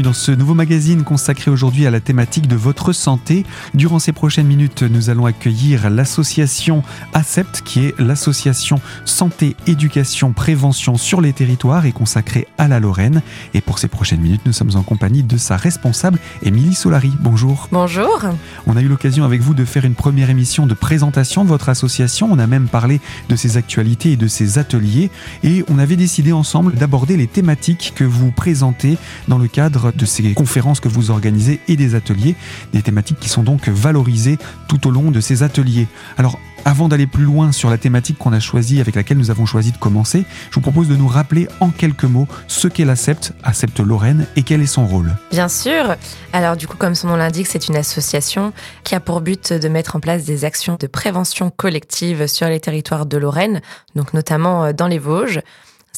bienvenue 0.00 0.02
dans 0.02 0.12
ce 0.12 0.32
nouveau 0.32 0.54
magazine 0.54 1.04
consacré 1.04 1.50
aujourd'hui 1.50 1.86
à 1.86 1.90
la 1.90 2.00
thématique 2.00 2.46
de 2.46 2.56
votre 2.56 2.92
santé. 2.92 3.44
Durant 3.74 3.98
ces 3.98 4.12
prochaines 4.12 4.46
minutes, 4.46 4.82
nous 4.82 5.10
allons 5.10 5.26
accueillir 5.26 5.90
l'association 5.90 6.82
ACEPT, 7.12 7.62
qui 7.62 7.86
est 7.86 7.98
l'association 7.98 8.80
Santé, 9.04 9.56
Éducation, 9.66 10.32
Prévention 10.32 10.96
sur 10.96 11.20
les 11.20 11.32
territoires 11.32 11.86
et 11.86 11.92
consacrée 11.92 12.46
à 12.56 12.68
la 12.68 12.80
Lorraine. 12.80 13.22
Et 13.52 13.60
pour 13.60 13.78
ces 13.78 13.88
prochaines 13.88 14.20
minutes, 14.20 14.42
nous 14.46 14.52
sommes 14.52 14.74
en 14.76 14.82
compagnie 14.82 15.22
de 15.22 15.36
sa 15.36 15.56
responsable, 15.56 16.18
Émilie 16.42 16.74
Solari. 16.74 17.12
Bonjour. 17.20 17.68
Bonjour. 17.72 18.20
On 18.66 18.76
a 18.76 18.82
eu 18.82 18.88
l'occasion 18.88 19.24
avec 19.24 19.40
vous 19.40 19.54
de 19.54 19.64
faire 19.64 19.84
une 19.84 19.94
première 19.94 20.30
émission 20.30 20.66
de 20.66 20.74
présentation 20.74 21.44
de 21.44 21.48
votre 21.48 21.68
association. 21.68 22.28
On 22.30 22.38
a 22.38 22.46
même 22.46 22.68
parlé 22.68 23.00
de 23.28 23.36
ses 23.36 23.56
actualités 23.56 24.12
et 24.12 24.16
de 24.16 24.28
ses 24.28 24.58
ateliers. 24.58 25.10
Et 25.42 25.64
on 25.68 25.78
avait 25.78 25.96
décidé 25.96 26.32
ensemble 26.32 26.74
d'aborder 26.74 27.16
les 27.16 27.26
thématiques 27.26 27.92
que 27.94 28.04
vous 28.04 28.30
présentez 28.30 28.96
dans 29.28 29.38
le 29.38 29.48
cadre 29.48 29.89
de 29.96 30.06
ces 30.06 30.32
conférences 30.34 30.80
que 30.80 30.88
vous 30.88 31.10
organisez 31.10 31.60
et 31.68 31.76
des 31.76 31.94
ateliers, 31.94 32.36
des 32.72 32.82
thématiques 32.82 33.20
qui 33.20 33.28
sont 33.28 33.42
donc 33.42 33.68
valorisées 33.68 34.38
tout 34.68 34.86
au 34.86 34.90
long 34.90 35.10
de 35.10 35.20
ces 35.20 35.42
ateliers. 35.42 35.86
Alors, 36.16 36.38
avant 36.64 36.88
d'aller 36.88 37.06
plus 37.06 37.24
loin 37.24 37.52
sur 37.52 37.70
la 37.70 37.78
thématique 37.78 38.18
qu'on 38.18 38.32
a 38.32 38.40
choisie, 38.40 38.80
avec 38.80 38.94
laquelle 38.94 39.16
nous 39.16 39.30
avons 39.30 39.46
choisi 39.46 39.72
de 39.72 39.78
commencer, 39.78 40.24
je 40.50 40.54
vous 40.56 40.60
propose 40.60 40.88
de 40.88 40.96
nous 40.96 41.08
rappeler 41.08 41.48
en 41.60 41.70
quelques 41.70 42.04
mots 42.04 42.28
ce 42.48 42.68
qu'est 42.68 42.84
l'ACEPT, 42.84 43.32
ACEPT 43.42 43.80
Lorraine, 43.80 44.26
et 44.36 44.42
quel 44.42 44.60
est 44.60 44.66
son 44.66 44.86
rôle. 44.86 45.16
Bien 45.30 45.48
sûr. 45.48 45.96
Alors 46.32 46.56
du 46.56 46.66
coup, 46.66 46.76
comme 46.76 46.94
son 46.94 47.08
nom 47.08 47.16
l'indique, 47.16 47.46
c'est 47.46 47.68
une 47.68 47.76
association 47.76 48.52
qui 48.84 48.94
a 48.94 49.00
pour 49.00 49.20
but 49.20 49.52
de 49.52 49.68
mettre 49.68 49.96
en 49.96 50.00
place 50.00 50.24
des 50.24 50.44
actions 50.44 50.76
de 50.78 50.86
prévention 50.86 51.50
collective 51.50 52.26
sur 52.26 52.48
les 52.48 52.60
territoires 52.60 53.06
de 53.06 53.16
Lorraine, 53.16 53.60
donc 53.94 54.12
notamment 54.14 54.64
euh, 54.64 54.72
dans 54.72 54.86
les 54.86 54.98
Vosges. 54.98 55.40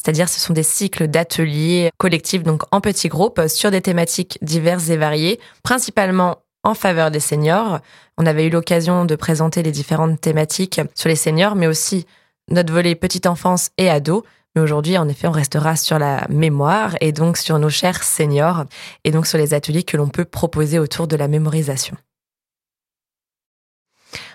C'est-à-dire, 0.03 0.27
ce 0.27 0.39
sont 0.39 0.53
des 0.53 0.63
cycles 0.63 1.07
d'ateliers 1.07 1.89
collectifs, 1.97 2.43
donc 2.43 2.63
en 2.71 2.81
petits 2.81 3.07
groupes, 3.07 3.41
sur 3.47 3.71
des 3.71 3.81
thématiques 3.81 4.37
diverses 4.41 4.89
et 4.89 4.97
variées, 4.97 5.39
principalement 5.63 6.39
en 6.63 6.73
faveur 6.73 7.09
des 7.09 7.21
seniors. 7.21 7.79
On 8.17 8.25
avait 8.25 8.47
eu 8.47 8.49
l'occasion 8.49 9.05
de 9.05 9.15
présenter 9.15 9.63
les 9.63 9.71
différentes 9.71 10.19
thématiques 10.19 10.81
sur 10.93 11.07
les 11.07 11.15
seniors, 11.15 11.55
mais 11.55 11.67
aussi 11.67 12.05
notre 12.49 12.73
volet 12.73 12.95
petite 12.95 13.27
enfance 13.27 13.69
et 13.77 13.89
ado. 13.89 14.25
Mais 14.55 14.61
aujourd'hui, 14.61 14.97
en 14.97 15.07
effet, 15.07 15.27
on 15.27 15.31
restera 15.31 15.77
sur 15.77 15.97
la 15.97 16.27
mémoire 16.29 16.95
et 16.99 17.13
donc 17.13 17.37
sur 17.37 17.57
nos 17.57 17.69
chers 17.69 18.03
seniors 18.03 18.65
et 19.05 19.11
donc 19.11 19.25
sur 19.25 19.37
les 19.37 19.53
ateliers 19.53 19.83
que 19.83 19.97
l'on 19.97 20.09
peut 20.09 20.25
proposer 20.25 20.79
autour 20.79 21.07
de 21.07 21.15
la 21.15 21.29
mémorisation. 21.29 21.95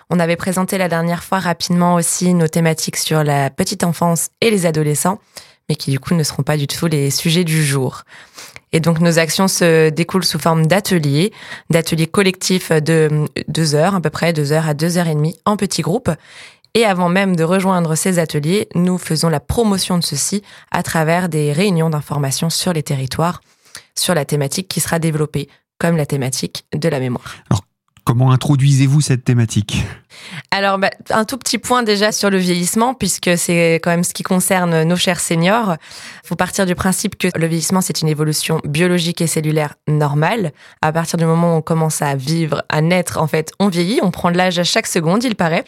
On 0.09 0.19
avait 0.19 0.35
présenté 0.35 0.79
la 0.79 0.89
dernière 0.89 1.23
fois 1.23 1.37
rapidement 1.37 1.93
aussi 1.93 2.33
nos 2.33 2.47
thématiques 2.47 2.97
sur 2.97 3.23
la 3.23 3.51
petite 3.51 3.83
enfance 3.83 4.29
et 4.41 4.49
les 4.49 4.65
adolescents 4.65 5.19
mais 5.69 5.75
qui 5.75 5.91
du 5.91 5.99
coup 5.99 6.15
ne 6.15 6.23
seront 6.23 6.43
pas 6.43 6.57
du 6.57 6.67
tout 6.67 6.87
les 6.87 7.11
sujets 7.11 7.43
du 7.43 7.63
jour. 7.63 8.03
Et 8.71 8.79
donc 8.79 8.99
nos 8.99 9.17
actions 9.17 9.47
se 9.47 9.89
découlent 9.89 10.25
sous 10.25 10.39
forme 10.39 10.67
d'ateliers, 10.67 11.31
d'ateliers 11.69 12.07
collectifs 12.07 12.71
de 12.71 13.25
deux 13.47 13.75
heures, 13.75 13.95
à 13.95 14.01
peu 14.01 14.09
près 14.09 14.33
deux 14.33 14.51
heures 14.51 14.67
à 14.67 14.73
deux 14.73 14.97
heures 14.97 15.07
et 15.07 15.15
demie 15.15 15.37
en 15.45 15.57
petits 15.57 15.81
groupes. 15.81 16.11
Et 16.75 16.85
avant 16.85 17.09
même 17.09 17.35
de 17.35 17.43
rejoindre 17.43 17.95
ces 17.95 18.19
ateliers, 18.19 18.67
nous 18.75 18.97
faisons 18.97 19.29
la 19.29 19.39
promotion 19.39 19.97
de 19.97 20.03
ceux-ci 20.03 20.43
à 20.71 20.83
travers 20.83 21.27
des 21.29 21.51
réunions 21.51 21.89
d'information 21.89 22.51
sur 22.51 22.73
les 22.73 22.83
territoires, 22.83 23.41
sur 23.95 24.13
la 24.13 24.25
thématique 24.25 24.67
qui 24.67 24.79
sera 24.79 24.99
développée, 24.99 25.49
comme 25.79 25.97
la 25.97 26.05
thématique 26.05 26.65
de 26.75 26.89
la 26.89 26.99
mémoire. 26.99 27.37
Comment 28.09 28.31
introduisez-vous 28.31 29.01
cette 29.01 29.23
thématique? 29.23 29.85
Alors, 30.49 30.79
bah, 30.79 30.89
un 31.11 31.25
tout 31.25 31.37
petit 31.37 31.59
point 31.59 31.83
déjà 31.83 32.11
sur 32.11 32.31
le 32.31 32.39
vieillissement, 32.39 32.95
puisque 32.95 33.37
c'est 33.37 33.75
quand 33.83 33.91
même 33.91 34.03
ce 34.03 34.15
qui 34.15 34.23
concerne 34.23 34.81
nos 34.81 34.95
chers 34.95 35.19
seniors. 35.19 35.75
Il 36.23 36.27
faut 36.27 36.35
partir 36.35 36.65
du 36.65 36.73
principe 36.73 37.19
que 37.19 37.27
le 37.37 37.45
vieillissement, 37.45 37.81
c'est 37.81 38.01
une 38.01 38.07
évolution 38.07 38.61
biologique 38.63 39.21
et 39.21 39.27
cellulaire 39.27 39.75
normale. 39.87 40.53
À 40.81 40.91
partir 40.91 41.19
du 41.19 41.25
moment 41.25 41.53
où 41.53 41.57
on 41.57 41.61
commence 41.61 42.01
à 42.01 42.15
vivre, 42.15 42.63
à 42.67 42.81
naître, 42.81 43.19
en 43.19 43.27
fait, 43.27 43.51
on 43.59 43.67
vieillit, 43.67 43.99
on 44.01 44.09
prend 44.09 44.31
de 44.31 44.37
l'âge 44.37 44.57
à 44.57 44.63
chaque 44.63 44.87
seconde, 44.87 45.23
il 45.23 45.35
paraît. 45.35 45.65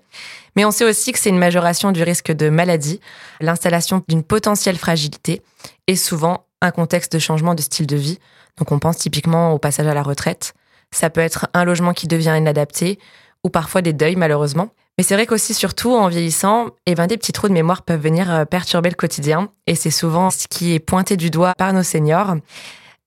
Mais 0.55 0.65
on 0.65 0.71
sait 0.71 0.85
aussi 0.85 1.11
que 1.11 1.19
c'est 1.19 1.29
une 1.29 1.37
majoration 1.37 1.91
du 1.91 2.01
risque 2.01 2.31
de 2.31 2.49
maladie, 2.49 3.01
l'installation 3.39 4.03
d'une 4.07 4.23
potentielle 4.23 4.79
fragilité 4.79 5.43
et 5.85 5.95
souvent 5.95 6.47
un 6.63 6.71
contexte 6.71 7.13
de 7.13 7.19
changement 7.19 7.53
de 7.53 7.61
style 7.61 7.85
de 7.85 7.97
vie. 7.97 8.17
Donc 8.57 8.71
on 8.71 8.79
pense 8.79 8.97
typiquement 8.97 9.51
au 9.51 9.59
passage 9.59 9.85
à 9.85 9.93
la 9.93 10.01
retraite 10.01 10.55
ça 10.93 11.09
peut 11.09 11.21
être 11.21 11.47
un 11.53 11.63
logement 11.63 11.93
qui 11.93 12.07
devient 12.07 12.35
inadapté 12.37 12.99
ou 13.43 13.49
parfois 13.49 13.81
des 13.81 13.93
deuils 13.93 14.15
malheureusement. 14.15 14.69
Mais 14.97 15.03
c'est 15.03 15.15
vrai 15.15 15.25
qu'aussi, 15.25 15.53
surtout 15.53 15.93
en 15.93 16.09
vieillissant, 16.09 16.67
eh 16.85 16.95
ben, 16.95 17.07
des 17.07 17.17
petits 17.17 17.31
trous 17.31 17.47
de 17.47 17.53
mémoire 17.53 17.81
peuvent 17.81 18.01
venir 18.01 18.31
euh, 18.31 18.45
perturber 18.45 18.89
le 18.89 18.95
quotidien. 18.95 19.49
Et 19.65 19.75
c'est 19.75 19.89
souvent 19.89 20.29
ce 20.29 20.47
qui 20.47 20.73
est 20.73 20.79
pointé 20.79 21.17
du 21.17 21.29
doigt 21.29 21.53
par 21.57 21.73
nos 21.73 21.83
seniors. 21.83 22.35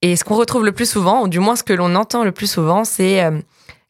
Et 0.02 0.16
ce 0.16 0.24
qu'on 0.24 0.34
retrouve 0.34 0.64
le 0.64 0.72
plus 0.72 0.90
souvent, 0.90 1.22
ou 1.22 1.28
du 1.28 1.38
moins 1.38 1.56
ce 1.56 1.62
que 1.62 1.72
l'on 1.72 1.94
entend 1.94 2.24
le 2.24 2.32
plus 2.32 2.50
souvent, 2.50 2.84
c'est 2.84 3.22
euh, 3.22 3.38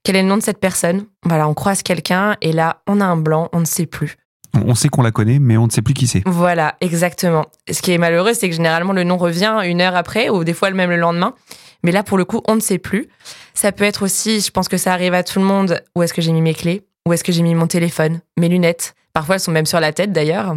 quel 0.03 0.17
est 0.17 0.23
le 0.23 0.29
nom 0.29 0.37
de 0.37 0.43
cette 0.43 0.61
personne? 0.61 1.07
Voilà, 1.25 1.49
on 1.49 1.55
croise 1.55 1.83
quelqu'un 1.83 2.37
et 2.41 2.53
là, 2.53 2.83
on 2.87 3.01
a 3.01 3.05
un 3.05 3.17
blanc, 3.17 3.49
on 3.53 3.61
ne 3.61 3.65
sait 3.65 3.87
plus. 3.87 4.17
On 4.65 4.75
sait 4.75 4.89
qu'on 4.89 5.03
la 5.03 5.11
connaît, 5.11 5.39
mais 5.39 5.57
on 5.57 5.67
ne 5.67 5.71
sait 5.71 5.83
plus 5.83 5.95
qui 5.95 6.07
c'est. 6.07 6.23
Voilà, 6.27 6.77
exactement. 6.81 7.47
Ce 7.71 7.83
qui 7.83 7.93
est 7.93 7.99
malheureux, 7.99 8.35
c'est 8.35 8.49
que 8.49 8.55
généralement 8.55 8.93
le 8.93 9.05
nom 9.05 9.17
revient 9.17 9.61
une 9.65 9.81
heure 9.81 9.97
après, 9.97 10.29
ou 10.29 10.45
des 10.45 10.55
fois 10.55 10.71
même 10.71 10.91
le 10.91 10.97
lendemain. 10.97 11.35
Mais 11.83 11.93
là, 11.93 12.03
pour 12.03 12.19
le 12.19 12.25
coup, 12.25 12.41
on 12.49 12.55
ne 12.55 12.61
sait 12.61 12.79
plus. 12.79 13.09
Ça 13.53 13.73
peut 13.73 13.85
être 13.85 14.03
aussi, 14.03 14.41
je 14.41 14.51
pense 14.51 14.69
que 14.69 14.77
ça 14.77 14.93
arrive 14.93 15.15
à 15.15 15.23
tout 15.23 15.39
le 15.39 15.45
monde, 15.45 15.83
où 15.95 16.03
est-ce 16.03 16.15
que 16.15 16.23
j'ai 16.23 16.33
mis 16.33 16.41
mes 16.41 16.55
clés? 16.55 16.87
Où 17.07 17.13
est-ce 17.13 17.23
que 17.23 17.33
j'ai 17.33 17.43
mis 17.43 17.55
mon 17.55 17.67
téléphone? 17.67 18.21
Mes 18.39 18.49
lunettes? 18.49 18.95
Parfois, 19.13 19.37
elles 19.37 19.41
sont 19.41 19.53
même 19.53 19.67
sur 19.67 19.81
la 19.81 19.93
tête 19.93 20.13
d'ailleurs. 20.13 20.57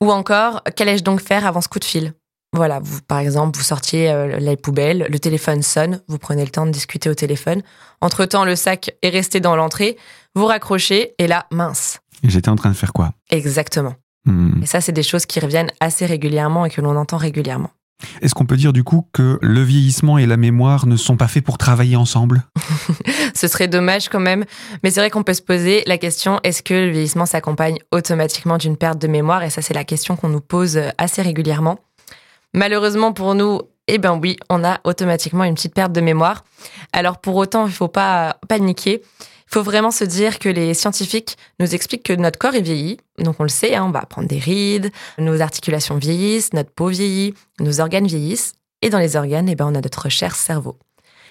Ou 0.00 0.10
encore, 0.10 0.62
qu'allais-je 0.74 1.04
donc 1.04 1.20
faire 1.20 1.46
avant 1.46 1.60
ce 1.60 1.68
coup 1.68 1.78
de 1.78 1.84
fil? 1.84 2.12
Voilà, 2.52 2.80
vous, 2.82 3.00
par 3.02 3.18
exemple, 3.18 3.56
vous 3.58 3.64
sortiez 3.64 4.10
euh, 4.10 4.38
les 4.38 4.56
poubelles, 4.56 5.06
le 5.10 5.18
téléphone 5.18 5.62
sonne, 5.62 6.00
vous 6.08 6.18
prenez 6.18 6.44
le 6.44 6.50
temps 6.50 6.66
de 6.66 6.70
discuter 6.70 7.10
au 7.10 7.14
téléphone. 7.14 7.62
Entre-temps, 8.00 8.44
le 8.44 8.56
sac 8.56 8.96
est 9.02 9.10
resté 9.10 9.40
dans 9.40 9.56
l'entrée, 9.56 9.96
vous 10.34 10.46
raccrochez, 10.46 11.14
et 11.18 11.26
là, 11.26 11.46
mince. 11.50 12.00
J'étais 12.22 12.48
en 12.48 12.56
train 12.56 12.70
de 12.70 12.76
faire 12.76 12.92
quoi? 12.92 13.12
Exactement. 13.30 13.94
Hmm. 14.24 14.62
Et 14.62 14.66
ça, 14.66 14.80
c'est 14.80 14.92
des 14.92 15.02
choses 15.02 15.26
qui 15.26 15.40
reviennent 15.40 15.70
assez 15.80 16.06
régulièrement 16.06 16.64
et 16.66 16.70
que 16.70 16.80
l'on 16.80 16.96
entend 16.96 17.16
régulièrement. 17.16 17.70
Est-ce 18.20 18.34
qu'on 18.34 18.44
peut 18.44 18.56
dire 18.56 18.72
du 18.72 18.84
coup 18.84 19.08
que 19.12 19.38
le 19.40 19.62
vieillissement 19.62 20.18
et 20.18 20.26
la 20.26 20.36
mémoire 20.36 20.86
ne 20.86 20.96
sont 20.96 21.16
pas 21.16 21.28
faits 21.28 21.44
pour 21.44 21.56
travailler 21.56 21.96
ensemble? 21.96 22.42
Ce 23.34 23.48
serait 23.48 23.68
dommage 23.68 24.08
quand 24.08 24.20
même, 24.20 24.44
mais 24.82 24.90
c'est 24.90 25.00
vrai 25.00 25.10
qu'on 25.10 25.22
peut 25.22 25.34
se 25.34 25.42
poser 25.42 25.82
la 25.86 25.96
question 25.96 26.40
est-ce 26.42 26.62
que 26.62 26.74
le 26.74 26.90
vieillissement 26.90 27.26
s'accompagne 27.26 27.78
automatiquement 27.92 28.58
d'une 28.58 28.76
perte 28.76 28.98
de 28.98 29.08
mémoire? 29.08 29.42
Et 29.42 29.50
ça, 29.50 29.62
c'est 29.62 29.74
la 29.74 29.84
question 29.84 30.16
qu'on 30.16 30.28
nous 30.28 30.40
pose 30.40 30.78
assez 30.98 31.22
régulièrement. 31.22 31.78
Malheureusement 32.52 33.12
pour 33.12 33.34
nous, 33.34 33.62
eh 33.88 33.98
ben 33.98 34.18
oui, 34.20 34.36
on 34.50 34.64
a 34.64 34.80
automatiquement 34.84 35.44
une 35.44 35.54
petite 35.54 35.74
perte 35.74 35.92
de 35.92 36.00
mémoire. 36.00 36.44
Alors 36.92 37.18
pour 37.18 37.36
autant, 37.36 37.66
il 37.66 37.70
ne 37.70 37.74
faut 37.74 37.88
pas 37.88 38.38
paniquer. 38.48 39.02
Il 39.48 39.54
faut 39.54 39.62
vraiment 39.62 39.90
se 39.90 40.04
dire 40.04 40.38
que 40.38 40.48
les 40.48 40.74
scientifiques 40.74 41.36
nous 41.60 41.74
expliquent 41.74 42.02
que 42.02 42.12
notre 42.12 42.38
corps 42.38 42.54
est 42.54 42.62
vieilli. 42.62 42.98
Donc 43.18 43.36
on 43.38 43.44
le 43.44 43.48
sait, 43.48 43.74
hein, 43.74 43.84
on 43.84 43.90
va 43.90 44.04
prendre 44.04 44.28
des 44.28 44.38
rides, 44.38 44.90
nos 45.18 45.40
articulations 45.40 45.96
vieillissent, 45.96 46.52
notre 46.52 46.70
peau 46.70 46.88
vieillit, 46.88 47.34
nos 47.60 47.80
organes 47.80 48.06
vieillissent. 48.06 48.54
Et 48.82 48.90
dans 48.90 48.98
les 48.98 49.16
organes, 49.16 49.48
eh 49.48 49.54
ben, 49.54 49.66
on 49.66 49.74
a 49.74 49.80
notre 49.80 50.08
cher 50.08 50.34
cerveau. 50.34 50.78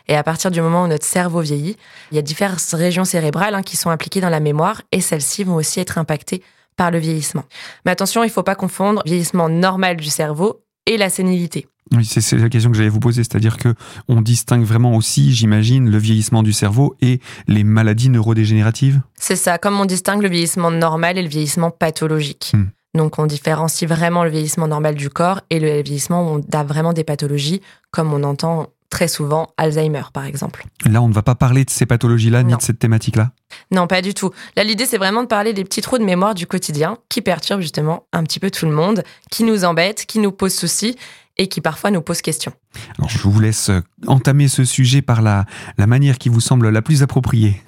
Et 0.08 0.16
à 0.16 0.24
partir 0.24 0.52
du 0.52 0.62
moment 0.62 0.84
où 0.84 0.88
notre 0.88 1.06
cerveau 1.06 1.42
vieillit, 1.42 1.78
il 2.12 2.16
y 2.16 2.20
a 2.20 2.22
diverses 2.22 2.74
régions 2.74 3.06
cérébrales 3.06 3.56
hein, 3.56 3.64
qui 3.64 3.76
sont 3.76 3.90
impliquées 3.90 4.22
dans 4.22 4.30
la 4.30 4.40
mémoire 4.40 4.82
et 4.92 5.02
celles-ci 5.02 5.44
vont 5.44 5.56
aussi 5.56 5.80
être 5.80 5.98
impactées 5.98 6.44
par 6.78 6.92
le 6.92 7.00
vieillissement. 7.00 7.44
Mais 7.86 7.92
attention, 7.92 8.24
il 8.24 8.28
ne 8.28 8.32
faut 8.32 8.44
pas 8.44 8.56
confondre 8.56 9.02
vieillissement 9.06 9.50
normal 9.50 9.98
du 9.98 10.10
cerveau 10.10 10.64
et 10.86 10.98
la 10.98 11.10
sénilité. 11.10 11.68
Oui, 11.92 12.04
c'est 12.04 12.38
la 12.38 12.50
question 12.50 12.72
que 12.72 12.78
j'allais 12.78 12.90
vous 12.90 13.00
poser, 13.00 13.24
c'est-à-dire 13.24 13.58
que 13.58 13.76
on 14.08 14.22
distingue 14.22 14.64
vraiment 14.64 14.96
aussi, 14.96 15.34
j'imagine, 15.34 15.90
le 15.90 15.98
vieillissement 16.00 16.42
du 16.42 16.52
cerveau 16.52 16.96
et 17.02 17.20
les 17.48 17.64
maladies 17.64 18.10
neurodégénératives? 18.10 19.02
C'est 19.20 19.36
ça, 19.36 19.60
comme 19.60 19.80
on 19.80 19.86
distingue 19.86 20.24
le 20.24 20.30
vieillissement 20.30 20.72
normal 20.72 21.18
et 21.18 21.22
le 21.22 21.30
vieillissement 21.30 21.70
pathologique. 21.70 22.52
Hmm. 22.54 22.66
Donc 22.96 23.20
on 23.20 23.28
différencie 23.28 23.88
vraiment 23.88 24.24
le 24.24 24.30
vieillissement 24.30 24.68
normal 24.68 24.96
du 24.96 25.10
corps 25.10 25.42
et 25.50 25.60
le 25.60 25.84
vieillissement 25.84 26.24
où 26.24 26.40
on 26.40 26.58
a 26.58 26.64
vraiment 26.64 26.94
des 26.94 27.04
pathologies, 27.04 27.62
comme 27.92 28.14
on 28.14 28.24
entend 28.24 28.68
très 28.90 29.08
souvent 29.08 29.50
Alzheimer 29.58 30.04
par 30.14 30.26
exemple. 30.26 30.66
Là, 30.86 31.02
on 31.02 31.10
ne 31.10 31.14
va 31.14 31.22
pas 31.22 31.36
parler 31.36 31.66
de 31.66 31.70
ces 31.70 31.86
pathologies-là 31.86 32.44
ni 32.44 32.56
de 32.56 32.62
cette 32.62 32.80
thématique-là? 32.80 33.32
Non, 33.72 33.88
pas 33.88 34.02
du 34.02 34.14
tout. 34.14 34.32
Là, 34.56 34.64
l'idée, 34.64 34.86
c'est 34.86 34.98
vraiment 34.98 35.22
de 35.22 35.28
parler 35.28 35.54
des 35.54 35.66
petits 35.66 35.82
trous 35.82 35.98
de 35.98 36.04
mémoire 36.04 36.34
du 36.34 36.48
quotidien 36.48 36.98
qui 37.10 37.22
perturbent 37.22 37.62
justement 37.62 38.08
un 38.14 38.24
petit 38.24 38.40
peu 38.40 38.50
tout 38.50 38.66
le 38.66 38.72
monde, 38.72 39.04
qui 39.30 39.44
nous 39.44 39.66
embêtent, 39.66 40.06
qui 40.06 40.20
nous 40.20 40.32
posent 40.32 40.56
soucis 40.56 40.96
et 41.38 41.48
qui 41.48 41.62
parfois 41.62 41.92
nous 41.92 42.02
posent 42.02 42.22
question. 42.22 42.54
Alors, 42.98 43.10
je 43.10 43.20
vous 43.20 43.40
laisse 43.40 43.70
euh, 43.70 43.82
entamer 44.08 44.48
ce 44.48 44.64
sujet 44.64 45.02
par 45.02 45.22
la, 45.22 45.46
la 45.78 45.88
manière 45.88 46.18
qui 46.18 46.30
vous 46.30 46.42
semble 46.42 46.70
la 46.70 46.82
plus 46.82 47.04
appropriée. 47.04 47.62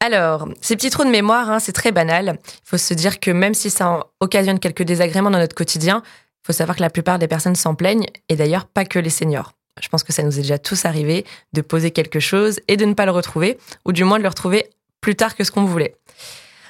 Alors, 0.00 0.48
ces 0.60 0.76
petits 0.76 0.90
trous 0.90 1.04
de 1.04 1.10
mémoire, 1.10 1.50
hein, 1.50 1.58
c'est 1.58 1.72
très 1.72 1.92
banal. 1.92 2.38
Il 2.44 2.68
faut 2.68 2.78
se 2.78 2.94
dire 2.94 3.20
que 3.20 3.30
même 3.30 3.54
si 3.54 3.70
ça 3.70 4.00
occasionne 4.20 4.58
quelques 4.58 4.82
désagréments 4.82 5.30
dans 5.30 5.38
notre 5.38 5.54
quotidien, 5.54 6.02
il 6.04 6.46
faut 6.46 6.52
savoir 6.52 6.76
que 6.76 6.82
la 6.82 6.90
plupart 6.90 7.18
des 7.18 7.28
personnes 7.28 7.56
s'en 7.56 7.74
plaignent, 7.74 8.06
et 8.28 8.36
d'ailleurs 8.36 8.66
pas 8.66 8.84
que 8.84 8.98
les 8.98 9.10
seniors. 9.10 9.52
Je 9.80 9.88
pense 9.88 10.04
que 10.04 10.12
ça 10.12 10.22
nous 10.22 10.38
est 10.38 10.42
déjà 10.42 10.58
tous 10.58 10.84
arrivé 10.84 11.24
de 11.52 11.60
poser 11.62 11.90
quelque 11.90 12.20
chose 12.20 12.60
et 12.68 12.76
de 12.76 12.84
ne 12.84 12.94
pas 12.94 13.06
le 13.06 13.12
retrouver, 13.12 13.58
ou 13.86 13.92
du 13.92 14.04
moins 14.04 14.18
de 14.18 14.22
le 14.22 14.28
retrouver 14.28 14.68
plus 15.00 15.16
tard 15.16 15.34
que 15.36 15.44
ce 15.44 15.50
qu'on 15.50 15.64
voulait. 15.64 15.96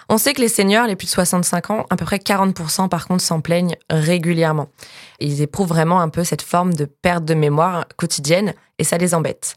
On 0.09 0.19
sait 0.19 0.33
que 0.33 0.41
les 0.41 0.49
seniors, 0.49 0.87
les 0.87 0.97
plus 0.97 1.06
de 1.06 1.11
65 1.11 1.71
ans, 1.71 1.87
à 1.91 1.97
peu 1.97 2.05
près 2.05 2.19
40% 2.19 2.89
par 2.89 3.06
contre 3.06 3.23
s'en 3.23 3.41
plaignent 3.41 3.77
régulièrement. 3.91 4.69
Ils 5.21 5.43
éprouvent 5.43 5.69
vraiment 5.69 6.01
un 6.01 6.09
peu 6.09 6.25
cette 6.25 6.43
forme 6.43 6.75
de 6.75 6.85
perte 6.85 7.25
de 7.25 7.35
mémoire 7.35 7.87
quotidienne 7.97 8.55
et 8.79 8.85
ça 8.85 8.99
les 8.99 9.15
embête. 9.15 9.56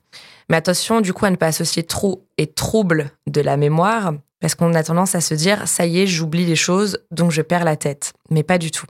Mais 0.50 0.58
attention, 0.58 1.02
du 1.02 1.14
coup, 1.14 1.26
à 1.26 1.30
ne 1.30 1.36
pas 1.36 1.48
associer 1.48 1.84
trop 1.84 2.26
et 2.38 2.48
trouble 2.48 3.12
de 3.28 3.42
la 3.42 3.58
mémoire, 3.58 4.14
parce 4.40 4.56
qu'on 4.56 4.74
a 4.74 4.84
tendance 4.84 5.16
à 5.16 5.22
se 5.22 5.34
dire, 5.34 5.68
ça 5.68 5.86
y 5.86 6.00
est, 6.00 6.08
j'oublie 6.08 6.46
les 6.46 6.56
choses, 6.56 7.00
donc 7.12 7.32
je 7.32 7.42
perds 7.42 7.66
la 7.66 7.76
tête. 7.76 8.14
Mais 8.30 8.44
pas 8.44 8.58
du 8.58 8.72
tout. 8.72 8.86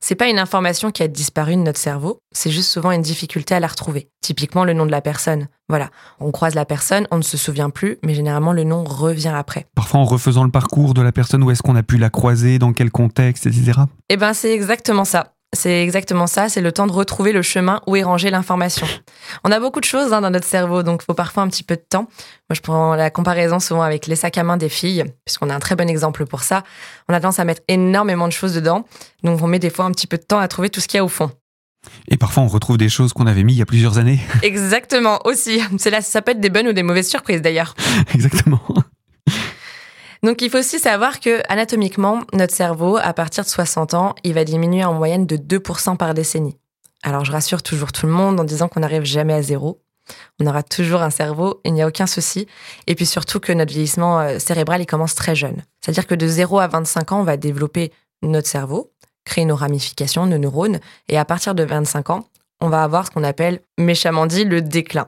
C'est 0.00 0.14
pas 0.14 0.28
une 0.28 0.38
information 0.38 0.90
qui 0.90 1.02
a 1.02 1.08
disparu 1.08 1.56
de 1.56 1.60
notre 1.60 1.78
cerveau, 1.78 2.18
c'est 2.32 2.50
juste 2.50 2.70
souvent 2.70 2.90
une 2.90 3.02
difficulté 3.02 3.54
à 3.54 3.60
la 3.60 3.66
retrouver. 3.66 4.08
Typiquement 4.20 4.64
le 4.64 4.72
nom 4.72 4.86
de 4.86 4.90
la 4.90 5.00
personne. 5.00 5.48
Voilà, 5.68 5.90
on 6.20 6.30
croise 6.30 6.54
la 6.54 6.64
personne, 6.64 7.06
on 7.10 7.18
ne 7.18 7.22
se 7.22 7.36
souvient 7.36 7.70
plus, 7.70 7.98
mais 8.04 8.14
généralement 8.14 8.52
le 8.52 8.64
nom 8.64 8.84
revient 8.84 9.32
après. 9.34 9.66
Parfois 9.74 10.00
en 10.00 10.04
refaisant 10.04 10.44
le 10.44 10.50
parcours 10.50 10.94
de 10.94 11.02
la 11.02 11.12
personne, 11.12 11.42
où 11.42 11.50
est-ce 11.50 11.62
qu'on 11.62 11.76
a 11.76 11.82
pu 11.82 11.98
la 11.98 12.10
croiser, 12.10 12.58
dans 12.58 12.72
quel 12.72 12.90
contexte, 12.90 13.46
etc. 13.46 13.80
Eh 14.08 14.16
ben 14.16 14.32
c'est 14.32 14.52
exactement 14.52 15.04
ça. 15.04 15.35
C'est 15.56 15.82
exactement 15.82 16.26
ça, 16.26 16.48
c'est 16.48 16.60
le 16.60 16.70
temps 16.70 16.86
de 16.86 16.92
retrouver 16.92 17.32
le 17.32 17.42
chemin 17.42 17.80
où 17.86 17.96
est 17.96 18.02
rangée 18.02 18.30
l'information. 18.30 18.86
On 19.42 19.50
a 19.50 19.58
beaucoup 19.58 19.80
de 19.80 19.86
choses 19.86 20.12
hein, 20.12 20.20
dans 20.20 20.30
notre 20.30 20.46
cerveau, 20.46 20.82
donc 20.82 21.00
il 21.02 21.06
faut 21.06 21.14
parfois 21.14 21.42
un 21.42 21.48
petit 21.48 21.62
peu 21.62 21.76
de 21.76 21.84
temps. 21.88 22.02
Moi, 22.48 22.54
je 22.54 22.60
prends 22.60 22.94
la 22.94 23.10
comparaison 23.10 23.58
souvent 23.58 23.82
avec 23.82 24.06
les 24.06 24.16
sacs 24.16 24.38
à 24.38 24.44
main 24.44 24.58
des 24.58 24.68
filles, 24.68 25.04
puisqu'on 25.24 25.50
a 25.50 25.54
un 25.54 25.58
très 25.58 25.74
bon 25.74 25.88
exemple 25.88 26.26
pour 26.26 26.42
ça. 26.42 26.62
On 27.08 27.14
a 27.14 27.20
tendance 27.20 27.38
à 27.38 27.44
mettre 27.44 27.62
énormément 27.68 28.28
de 28.28 28.32
choses 28.32 28.54
dedans, 28.54 28.84
donc 29.22 29.42
on 29.42 29.46
met 29.46 29.58
des 29.58 29.70
fois 29.70 29.86
un 29.86 29.90
petit 29.92 30.06
peu 30.06 30.18
de 30.18 30.22
temps 30.22 30.38
à 30.38 30.46
trouver 30.46 30.68
tout 30.68 30.80
ce 30.80 30.88
qu'il 30.88 30.98
y 30.98 31.00
a 31.00 31.04
au 31.04 31.08
fond. 31.08 31.30
Et 32.08 32.16
parfois, 32.16 32.42
on 32.42 32.48
retrouve 32.48 32.76
des 32.76 32.88
choses 32.88 33.12
qu'on 33.12 33.26
avait 33.26 33.44
mis 33.44 33.54
il 33.54 33.58
y 33.58 33.62
a 33.62 33.66
plusieurs 33.66 33.98
années. 33.98 34.20
Exactement, 34.42 35.20
aussi. 35.24 35.60
C'est 35.78 35.90
là, 35.90 36.02
ça 36.02 36.22
peut 36.22 36.32
être 36.32 36.40
des 36.40 36.50
bonnes 36.50 36.68
ou 36.68 36.72
des 36.72 36.82
mauvaises 36.82 37.08
surprises 37.08 37.42
d'ailleurs. 37.42 37.74
Exactement. 38.14 38.60
Donc 40.26 40.42
il 40.42 40.50
faut 40.50 40.58
aussi 40.58 40.80
savoir 40.80 41.20
que 41.20 41.40
anatomiquement, 41.48 42.24
notre 42.32 42.52
cerveau, 42.52 42.96
à 42.96 43.12
partir 43.12 43.44
de 43.44 43.48
60 43.48 43.94
ans, 43.94 44.16
il 44.24 44.34
va 44.34 44.42
diminuer 44.42 44.84
en 44.84 44.92
moyenne 44.92 45.24
de 45.24 45.36
2% 45.36 45.96
par 45.96 46.14
décennie. 46.14 46.56
Alors 47.04 47.24
je 47.24 47.30
rassure 47.30 47.62
toujours 47.62 47.92
tout 47.92 48.06
le 48.06 48.12
monde 48.12 48.40
en 48.40 48.42
disant 48.42 48.66
qu'on 48.66 48.80
n'arrive 48.80 49.04
jamais 49.04 49.34
à 49.34 49.42
zéro. 49.42 49.80
On 50.40 50.46
aura 50.48 50.64
toujours 50.64 51.02
un 51.02 51.10
cerveau, 51.10 51.60
il 51.64 51.74
n'y 51.74 51.82
a 51.82 51.86
aucun 51.86 52.08
souci. 52.08 52.48
Et 52.88 52.96
puis 52.96 53.06
surtout 53.06 53.38
que 53.38 53.52
notre 53.52 53.72
vieillissement 53.72 54.18
euh, 54.18 54.40
cérébral, 54.40 54.80
il 54.80 54.86
commence 54.86 55.14
très 55.14 55.36
jeune. 55.36 55.62
C'est-à-dire 55.80 56.08
que 56.08 56.16
de 56.16 56.26
0 56.26 56.58
à 56.58 56.66
25 56.66 57.12
ans, 57.12 57.20
on 57.20 57.24
va 57.24 57.36
développer 57.36 57.92
notre 58.22 58.48
cerveau, 58.48 58.90
créer 59.24 59.44
nos 59.44 59.54
ramifications, 59.54 60.26
nos 60.26 60.38
neurones. 60.38 60.80
Et 61.08 61.18
à 61.18 61.24
partir 61.24 61.54
de 61.54 61.62
25 61.62 62.10
ans, 62.10 62.26
on 62.60 62.68
va 62.68 62.82
avoir 62.82 63.06
ce 63.06 63.12
qu'on 63.12 63.22
appelle, 63.22 63.60
méchamment 63.78 64.26
dit, 64.26 64.42
le 64.42 64.60
déclin. 64.60 65.06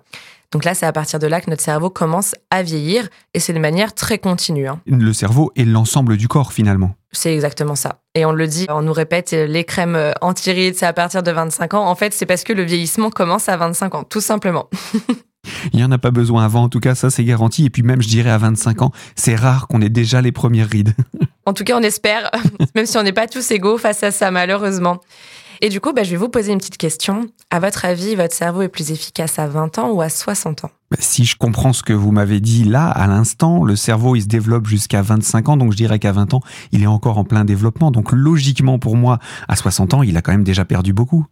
Donc 0.52 0.64
là, 0.64 0.74
c'est 0.74 0.86
à 0.86 0.92
partir 0.92 1.18
de 1.18 1.26
là 1.26 1.40
que 1.40 1.50
notre 1.50 1.62
cerveau 1.62 1.90
commence 1.90 2.34
à 2.50 2.62
vieillir 2.62 3.08
et 3.34 3.40
c'est 3.40 3.52
de 3.52 3.58
manière 3.58 3.94
très 3.94 4.18
continue. 4.18 4.66
Hein. 4.68 4.80
Le 4.86 5.12
cerveau 5.12 5.52
est 5.56 5.64
l'ensemble 5.64 6.16
du 6.16 6.26
corps 6.26 6.52
finalement. 6.52 6.94
C'est 7.12 7.34
exactement 7.34 7.74
ça. 7.74 8.00
Et 8.14 8.24
on 8.24 8.32
le 8.32 8.46
dit, 8.46 8.66
on 8.70 8.82
nous 8.82 8.92
répète 8.92 9.32
les 9.32 9.64
crèmes 9.64 9.96
euh, 9.96 10.12
anti-rides, 10.20 10.74
c'est 10.76 10.86
à 10.86 10.92
partir 10.92 11.22
de 11.22 11.30
25 11.30 11.74
ans. 11.74 11.86
En 11.86 11.94
fait, 11.94 12.12
c'est 12.12 12.26
parce 12.26 12.44
que 12.44 12.52
le 12.52 12.62
vieillissement 12.62 13.10
commence 13.10 13.48
à 13.48 13.56
25 13.56 13.94
ans, 13.94 14.04
tout 14.04 14.20
simplement. 14.20 14.68
Il 15.72 15.76
n'y 15.76 15.84
en 15.84 15.92
a 15.92 15.98
pas 15.98 16.10
besoin 16.10 16.44
avant, 16.44 16.64
en 16.64 16.68
tout 16.68 16.80
cas, 16.80 16.94
ça 16.94 17.10
c'est 17.10 17.24
garanti. 17.24 17.64
Et 17.64 17.70
puis 17.70 17.82
même, 17.82 18.02
je 18.02 18.08
dirais, 18.08 18.30
à 18.30 18.38
25 18.38 18.82
ans, 18.82 18.92
c'est 19.16 19.34
rare 19.34 19.68
qu'on 19.68 19.80
ait 19.80 19.88
déjà 19.88 20.20
les 20.20 20.32
premières 20.32 20.68
rides. 20.68 20.94
En 21.46 21.54
tout 21.54 21.64
cas, 21.64 21.78
on 21.78 21.82
espère, 21.82 22.30
même 22.74 22.84
si 22.84 22.98
on 22.98 23.02
n'est 23.02 23.14
pas 23.14 23.26
tous 23.26 23.50
égaux 23.52 23.78
face 23.78 24.02
à 24.02 24.10
ça, 24.10 24.30
malheureusement. 24.30 25.00
Et 25.60 25.68
du 25.68 25.80
coup, 25.80 25.92
bah, 25.92 26.04
je 26.04 26.10
vais 26.10 26.16
vous 26.16 26.28
poser 26.28 26.52
une 26.52 26.58
petite 26.58 26.76
question. 26.76 27.26
À 27.50 27.58
votre 27.58 27.84
avis, 27.84 28.14
votre 28.14 28.34
cerveau 28.34 28.62
est 28.62 28.68
plus 28.68 28.92
efficace 28.92 29.38
à 29.38 29.48
20 29.48 29.78
ans 29.78 29.90
ou 29.90 30.00
à 30.00 30.08
60 30.08 30.64
ans? 30.64 30.70
Bah, 30.90 30.98
Si 31.00 31.24
je 31.24 31.36
comprends 31.36 31.72
ce 31.72 31.82
que 31.82 31.92
vous 31.92 32.12
m'avez 32.12 32.40
dit 32.40 32.64
là, 32.64 32.88
à 32.88 33.06
l'instant, 33.06 33.64
le 33.64 33.74
cerveau, 33.74 34.14
il 34.14 34.22
se 34.22 34.28
développe 34.28 34.66
jusqu'à 34.66 35.02
25 35.02 35.48
ans, 35.48 35.56
donc 35.56 35.72
je 35.72 35.76
dirais 35.76 35.98
qu'à 35.98 36.12
20 36.12 36.34
ans, 36.34 36.40
il 36.70 36.82
est 36.82 36.86
encore 36.86 37.18
en 37.18 37.24
plein 37.24 37.44
développement. 37.44 37.90
Donc 37.90 38.12
logiquement, 38.12 38.78
pour 38.78 38.96
moi, 38.96 39.18
à 39.48 39.56
60 39.56 39.94
ans, 39.94 40.02
il 40.02 40.16
a 40.16 40.22
quand 40.22 40.32
même 40.32 40.44
déjà 40.44 40.64
perdu 40.64 40.92
beaucoup. 40.92 41.26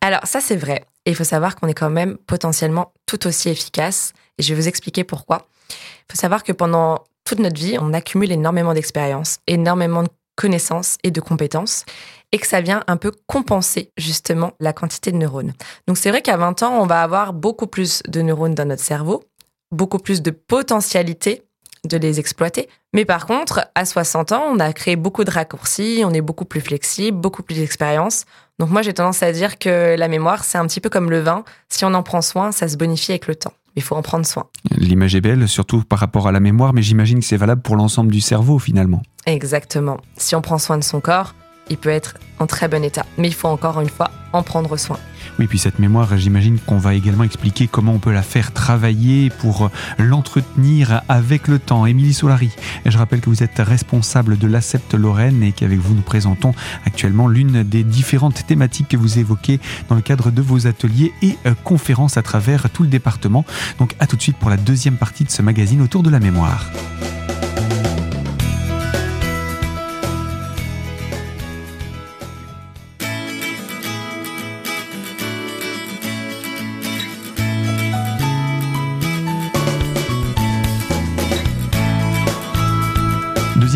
Alors 0.00 0.20
ça, 0.24 0.40
c'est 0.40 0.56
vrai. 0.56 0.84
Et 1.06 1.10
il 1.10 1.16
faut 1.16 1.24
savoir 1.24 1.54
qu'on 1.54 1.68
est 1.68 1.74
quand 1.74 1.90
même 1.90 2.16
potentiellement 2.26 2.92
tout 3.06 3.26
aussi 3.26 3.48
efficace. 3.48 4.12
Et 4.38 4.42
je 4.42 4.54
vais 4.54 4.60
vous 4.60 4.68
expliquer 4.68 5.04
pourquoi. 5.04 5.46
Il 5.70 6.12
faut 6.12 6.18
savoir 6.18 6.42
que 6.42 6.52
pendant 6.52 7.04
toute 7.24 7.38
notre 7.38 7.60
vie, 7.60 7.76
on 7.80 7.92
accumule 7.92 8.32
énormément 8.32 8.74
d'expériences, 8.74 9.38
énormément 9.46 10.02
de 10.02 10.08
connaissances 10.36 10.98
et 11.02 11.10
de 11.10 11.20
compétences 11.20 11.84
et 12.32 12.38
que 12.38 12.46
ça 12.46 12.60
vient 12.60 12.84
un 12.86 12.96
peu 12.96 13.12
compenser 13.26 13.90
justement 13.96 14.52
la 14.60 14.72
quantité 14.72 15.12
de 15.12 15.16
neurones. 15.16 15.54
Donc 15.86 15.96
c'est 15.96 16.10
vrai 16.10 16.22
qu'à 16.22 16.36
20 16.36 16.62
ans, 16.62 16.80
on 16.80 16.86
va 16.86 17.02
avoir 17.02 17.32
beaucoup 17.32 17.66
plus 17.66 18.02
de 18.08 18.20
neurones 18.20 18.54
dans 18.54 18.66
notre 18.66 18.82
cerveau, 18.82 19.24
beaucoup 19.70 19.98
plus 19.98 20.22
de 20.22 20.30
potentialité 20.30 21.42
de 21.84 21.96
les 21.96 22.18
exploiter. 22.18 22.68
Mais 22.92 23.04
par 23.04 23.26
contre, 23.26 23.68
à 23.74 23.84
60 23.84 24.32
ans, 24.32 24.42
on 24.50 24.58
a 24.58 24.72
créé 24.72 24.96
beaucoup 24.96 25.24
de 25.24 25.30
raccourcis, 25.30 26.02
on 26.04 26.12
est 26.12 26.20
beaucoup 26.20 26.44
plus 26.44 26.60
flexible, 26.60 27.18
beaucoup 27.18 27.42
plus 27.42 27.56
d'expérience. 27.56 28.24
Donc 28.58 28.70
moi, 28.70 28.82
j'ai 28.82 28.92
tendance 28.92 29.22
à 29.22 29.32
dire 29.32 29.58
que 29.58 29.96
la 29.96 30.08
mémoire, 30.08 30.44
c'est 30.44 30.58
un 30.58 30.66
petit 30.66 30.80
peu 30.80 30.90
comme 30.90 31.10
le 31.10 31.20
vin. 31.20 31.44
Si 31.68 31.84
on 31.84 31.94
en 31.94 32.02
prend 32.02 32.22
soin, 32.22 32.50
ça 32.52 32.68
se 32.68 32.76
bonifie 32.76 33.12
avec 33.12 33.26
le 33.26 33.36
temps. 33.36 33.52
Il 33.76 33.82
faut 33.82 33.94
en 33.94 34.02
prendre 34.02 34.26
soin. 34.26 34.46
L'image 34.76 35.14
est 35.14 35.20
belle, 35.20 35.46
surtout 35.46 35.82
par 35.82 36.00
rapport 36.00 36.26
à 36.26 36.32
la 36.32 36.40
mémoire, 36.40 36.72
mais 36.72 36.82
j'imagine 36.82 37.20
que 37.20 37.24
c'est 37.24 37.36
valable 37.36 37.62
pour 37.62 37.76
l'ensemble 37.76 38.10
du 38.10 38.20
cerveau 38.20 38.58
finalement. 38.58 39.02
Exactement. 39.26 39.98
Si 40.16 40.34
on 40.34 40.40
prend 40.40 40.58
soin 40.58 40.78
de 40.78 40.84
son 40.84 41.00
corps, 41.00 41.34
il 41.70 41.76
peut 41.76 41.90
être 41.90 42.14
en 42.38 42.46
très 42.46 42.68
bon 42.68 42.84
état. 42.84 43.04
Mais 43.16 43.28
il 43.28 43.34
faut 43.34 43.48
encore 43.48 43.80
une 43.80 43.88
fois 43.88 44.10
en 44.32 44.42
prendre 44.42 44.76
soin. 44.76 44.98
Oui, 45.38 45.46
puis 45.46 45.58
cette 45.58 45.78
mémoire, 45.78 46.16
j'imagine 46.16 46.58
qu'on 46.58 46.78
va 46.78 46.94
également 46.94 47.22
expliquer 47.22 47.68
comment 47.68 47.92
on 47.92 47.98
peut 48.00 48.12
la 48.12 48.22
faire 48.22 48.52
travailler 48.52 49.30
pour 49.30 49.70
l'entretenir 49.98 51.02
avec 51.08 51.46
le 51.46 51.60
temps. 51.60 51.86
Émilie 51.86 52.12
Solari, 52.12 52.50
je 52.84 52.98
rappelle 52.98 53.20
que 53.20 53.30
vous 53.30 53.44
êtes 53.44 53.58
responsable 53.58 54.36
de 54.36 54.48
l'ACEPT 54.48 54.94
Lorraine 54.94 55.44
et 55.44 55.52
qu'avec 55.52 55.78
vous, 55.78 55.94
nous 55.94 56.02
présentons 56.02 56.54
actuellement 56.84 57.28
l'une 57.28 57.62
des 57.62 57.84
différentes 57.84 58.46
thématiques 58.46 58.88
que 58.88 58.96
vous 58.96 59.20
évoquez 59.20 59.60
dans 59.88 59.94
le 59.94 60.02
cadre 60.02 60.32
de 60.32 60.42
vos 60.42 60.66
ateliers 60.66 61.12
et 61.22 61.36
euh, 61.46 61.54
conférences 61.62 62.16
à 62.16 62.22
travers 62.22 62.68
tout 62.70 62.82
le 62.82 62.88
département. 62.88 63.44
Donc 63.78 63.94
à 64.00 64.08
tout 64.08 64.16
de 64.16 64.22
suite 64.22 64.38
pour 64.38 64.50
la 64.50 64.56
deuxième 64.56 64.96
partie 64.96 65.22
de 65.22 65.30
ce 65.30 65.42
magazine 65.42 65.82
autour 65.82 66.02
de 66.02 66.10
la 66.10 66.18
mémoire. 66.18 66.64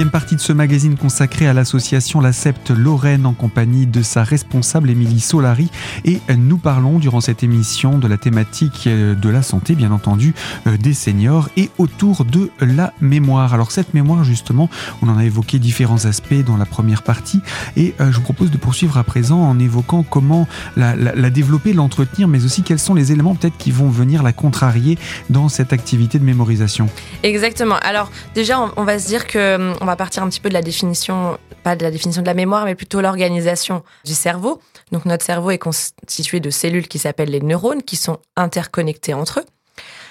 Deuxième 0.03 0.11
partie 0.11 0.35
de 0.35 0.41
ce 0.41 0.53
magazine 0.53 0.97
consacré 0.97 1.47
à 1.47 1.53
l'association 1.53 2.21
La 2.21 2.33
Septe 2.33 2.71
Lorraine 2.71 3.25
en 3.25 3.35
compagnie 3.35 3.87
de 3.87 4.03
sa 4.03 4.25
responsable 4.25 4.91
Émilie 4.91 5.21
Solari. 5.21 5.71
Et 6.05 6.19
nous 6.37 6.59
parlons 6.59 6.99
durant 6.99 7.21
cette 7.21 7.45
émission 7.45 7.99
de 7.99 8.09
la 8.09 8.17
thématique 8.17 8.89
euh, 8.89 9.15
de 9.15 9.29
la 9.29 9.43
santé, 9.43 9.77
bien 9.77 9.93
entendu, 9.93 10.35
euh, 10.67 10.77
des 10.77 10.93
seniors 10.93 11.51
et 11.57 11.71
autour 11.79 12.25
de 12.25 12.51
la 12.61 12.93
mémoire. 13.01 13.55
Alors 13.55 13.71
cette 13.71 13.95
mémoire, 13.95 14.25
justement, 14.25 14.69
on 15.03 15.09
en 15.09 15.19
a 15.19 15.25
évoqué 15.25 15.61
différents 15.61 16.05
aspects 16.05 16.35
dans 16.45 16.57
la 16.57 16.67
première 16.67 17.05
partie. 17.05 17.41
Et 17.77 17.95
euh, 18.01 18.11
je 18.11 18.17
vous 18.17 18.23
propose 18.23 18.51
de 18.51 18.59
poursuivre 18.59 18.99
à 18.99 19.05
présent 19.05 19.39
en 19.39 19.57
évoquant 19.61 20.03
comment 20.03 20.49
la, 20.75 20.97
développer, 21.31 21.75
l'entretenir, 21.75 22.27
mais 22.27 22.45
aussi 22.45 22.65
quels 22.65 22.81
sont 22.81 22.95
les 22.95 23.13
éléments 23.13 23.37
peut-être 23.37 23.57
qui 23.57 23.71
vont 23.71 23.89
venir 23.89 24.25
la 24.25 24.33
contrarier 24.33 24.99
dans 25.31 25.49
cette 25.49 25.73
activité 25.73 26.19
de 26.19 26.25
mémorisation. 26.25 26.89
Exactement. 27.23 27.77
Alors 27.83 28.11
déjà, 28.35 28.69
on 28.77 28.83
va 28.83 28.99
se 28.99 29.07
dire 29.07 29.29
que 29.29 29.55
hum, 29.55 29.77
va 29.92 29.92
partir 29.97 30.23
un 30.23 30.29
petit 30.29 30.41
peu 30.41 30.49
de 30.49 30.55
la 30.55 30.63
définition, 30.63 31.39
pas 31.63 31.77
de 31.77 31.83
la 31.83 31.91
définition 31.91 32.23
de 32.23 32.27
la 32.27 32.35
mémoire, 32.35 32.65
mais 32.65 32.75
plutôt 32.75 33.01
l'organisation 33.01 33.83
du 34.05 34.15
cerveau. 34.15 34.61
Donc 34.91 35.05
notre 35.05 35.25
cerveau 35.25 35.51
est 35.51 35.59
constitué 35.59 36.41
de 36.41 36.51
cellules 36.51 36.89
qui 36.89 36.99
s'appellent 36.99 37.31
les 37.31 37.41
neurones, 37.41 37.83
qui 37.83 37.97
sont 37.97 38.19
interconnectées 38.37 39.15
entre 39.15 39.41
eux. 39.41 39.45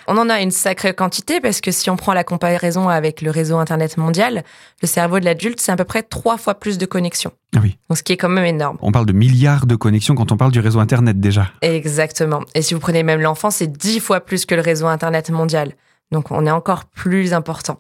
On 0.08 0.18
en 0.18 0.30
a 0.30 0.42
une 0.42 0.52
sacrée 0.52 0.94
quantité 0.94 1.40
parce 1.40 1.62
que 1.62 1.72
si 1.72 1.90
on 1.90 1.96
prend 1.96 2.14
la 2.14 2.24
comparaison 2.24 2.90
avec 2.90 3.22
le 3.22 3.32
réseau 3.32 3.58
Internet 3.58 3.98
mondial, 3.98 4.44
le 4.82 4.88
cerveau 4.88 5.20
de 5.20 5.26
l'adulte, 5.26 5.62
c'est 5.62 5.72
à 5.72 5.76
peu 5.76 5.84
près 5.84 6.04
trois 6.04 6.38
fois 6.38 6.56
plus 6.56 6.78
de 6.78 6.86
connexions. 6.86 7.32
Ah 7.56 7.60
oui. 7.62 7.78
Donc, 7.88 7.98
ce 7.98 8.04
qui 8.04 8.14
est 8.14 8.18
quand 8.18 8.30
même 8.30 8.46
énorme. 8.46 8.78
On 8.82 8.92
parle 8.92 9.06
de 9.06 9.14
milliards 9.14 9.66
de 9.66 9.76
connexions 9.76 10.16
quand 10.16 10.32
on 10.32 10.38
parle 10.38 10.52
du 10.52 10.60
réseau 10.60 10.80
Internet 10.80 11.20
déjà. 11.20 11.52
Exactement. 11.62 12.42
Et 12.56 12.62
si 12.62 12.74
vous 12.74 12.80
prenez 12.80 13.04
même 13.04 13.22
l'enfant, 13.22 13.52
c'est 13.52 13.68
dix 13.68 14.00
fois 14.00 14.22
plus 14.22 14.46
que 14.46 14.56
le 14.56 14.62
réseau 14.62 14.88
Internet 14.88 15.30
mondial. 15.30 15.74
Donc 16.12 16.32
on 16.32 16.46
est 16.46 16.52
encore 16.52 16.86
plus 16.86 17.34
important. 17.34 17.78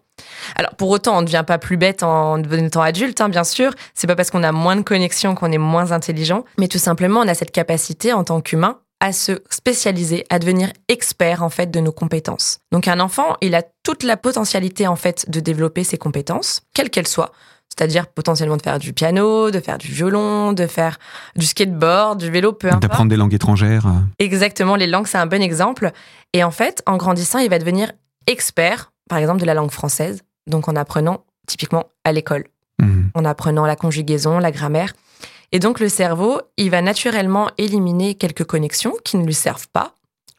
Alors 0.55 0.75
pour 0.75 0.89
autant, 0.89 1.17
on 1.17 1.21
ne 1.21 1.25
devient 1.25 1.43
pas 1.45 1.57
plus 1.57 1.77
bête 1.77 2.03
en 2.03 2.37
devenant 2.37 2.81
adulte, 2.81 3.21
hein, 3.21 3.29
bien 3.29 3.43
sûr. 3.43 3.73
C'est 3.93 4.07
pas 4.07 4.15
parce 4.15 4.31
qu'on 4.31 4.43
a 4.43 4.51
moins 4.51 4.75
de 4.75 4.81
connexions 4.81 5.35
qu'on 5.35 5.51
est 5.51 5.57
moins 5.57 5.91
intelligent, 5.91 6.45
mais 6.57 6.67
tout 6.67 6.77
simplement 6.77 7.21
on 7.21 7.27
a 7.27 7.33
cette 7.33 7.51
capacité 7.51 8.13
en 8.13 8.23
tant 8.23 8.41
qu'humain 8.41 8.79
à 9.01 9.13
se 9.13 9.41
spécialiser, 9.49 10.25
à 10.29 10.37
devenir 10.37 10.71
expert 10.87 11.41
en 11.41 11.49
fait 11.49 11.71
de 11.71 11.79
nos 11.79 11.91
compétences. 11.91 12.59
Donc 12.71 12.87
un 12.87 12.99
enfant, 12.99 13.35
il 13.41 13.55
a 13.55 13.63
toute 13.83 14.03
la 14.03 14.15
potentialité 14.15 14.85
en 14.87 14.95
fait 14.95 15.29
de 15.29 15.39
développer 15.39 15.83
ses 15.83 15.97
compétences, 15.97 16.61
quelles 16.73 16.91
qu'elles 16.91 17.07
soient. 17.07 17.31
C'est-à-dire 17.67 18.07
potentiellement 18.07 18.57
de 18.57 18.61
faire 18.61 18.79
du 18.79 18.91
piano, 18.91 19.49
de 19.49 19.59
faire 19.61 19.77
du 19.77 19.87
violon, 19.87 20.51
de 20.51 20.67
faire 20.67 20.99
du 21.37 21.45
skateboard, 21.45 22.19
du 22.19 22.29
vélo, 22.29 22.51
peu 22.51 22.67
importe. 22.67 22.81
D'apprendre 22.81 23.09
des 23.09 23.15
langues 23.15 23.33
étrangères. 23.33 23.85
Exactement, 24.19 24.75
les 24.75 24.87
langues, 24.87 25.07
c'est 25.07 25.17
un 25.17 25.25
bon 25.25 25.41
exemple. 25.41 25.91
Et 26.33 26.43
en 26.43 26.51
fait, 26.51 26.83
en 26.85 26.97
grandissant, 26.97 27.39
il 27.39 27.49
va 27.49 27.59
devenir 27.59 27.93
expert, 28.27 28.91
par 29.09 29.17
exemple, 29.17 29.41
de 29.41 29.45
la 29.45 29.53
langue 29.53 29.71
française, 29.71 30.23
donc 30.47 30.67
en 30.67 30.75
apprenant 30.75 31.25
typiquement 31.47 31.85
à 32.03 32.11
l'école, 32.11 32.45
mhm. 32.79 33.11
en 33.13 33.25
apprenant 33.25 33.65
la 33.65 33.75
conjugaison, 33.75 34.39
la 34.39 34.51
grammaire. 34.51 34.93
Et 35.51 35.59
donc 35.59 35.79
le 35.79 35.89
cerveau, 35.89 36.39
il 36.57 36.69
va 36.69 36.81
naturellement 36.81 37.49
éliminer 37.57 38.15
quelques 38.15 38.45
connexions 38.45 38.93
qui 39.03 39.17
ne 39.17 39.25
lui 39.25 39.33
servent 39.33 39.67
pas, 39.69 39.95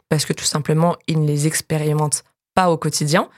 parce 0.09 0.25
que 0.25 0.33
tout 0.33 0.45
simplement, 0.45 0.97
il 1.07 1.21
ne 1.21 1.27
les 1.27 1.47
expérimente 1.47 2.25
pas 2.55 2.71
au 2.71 2.77
quotidien, 2.77 3.29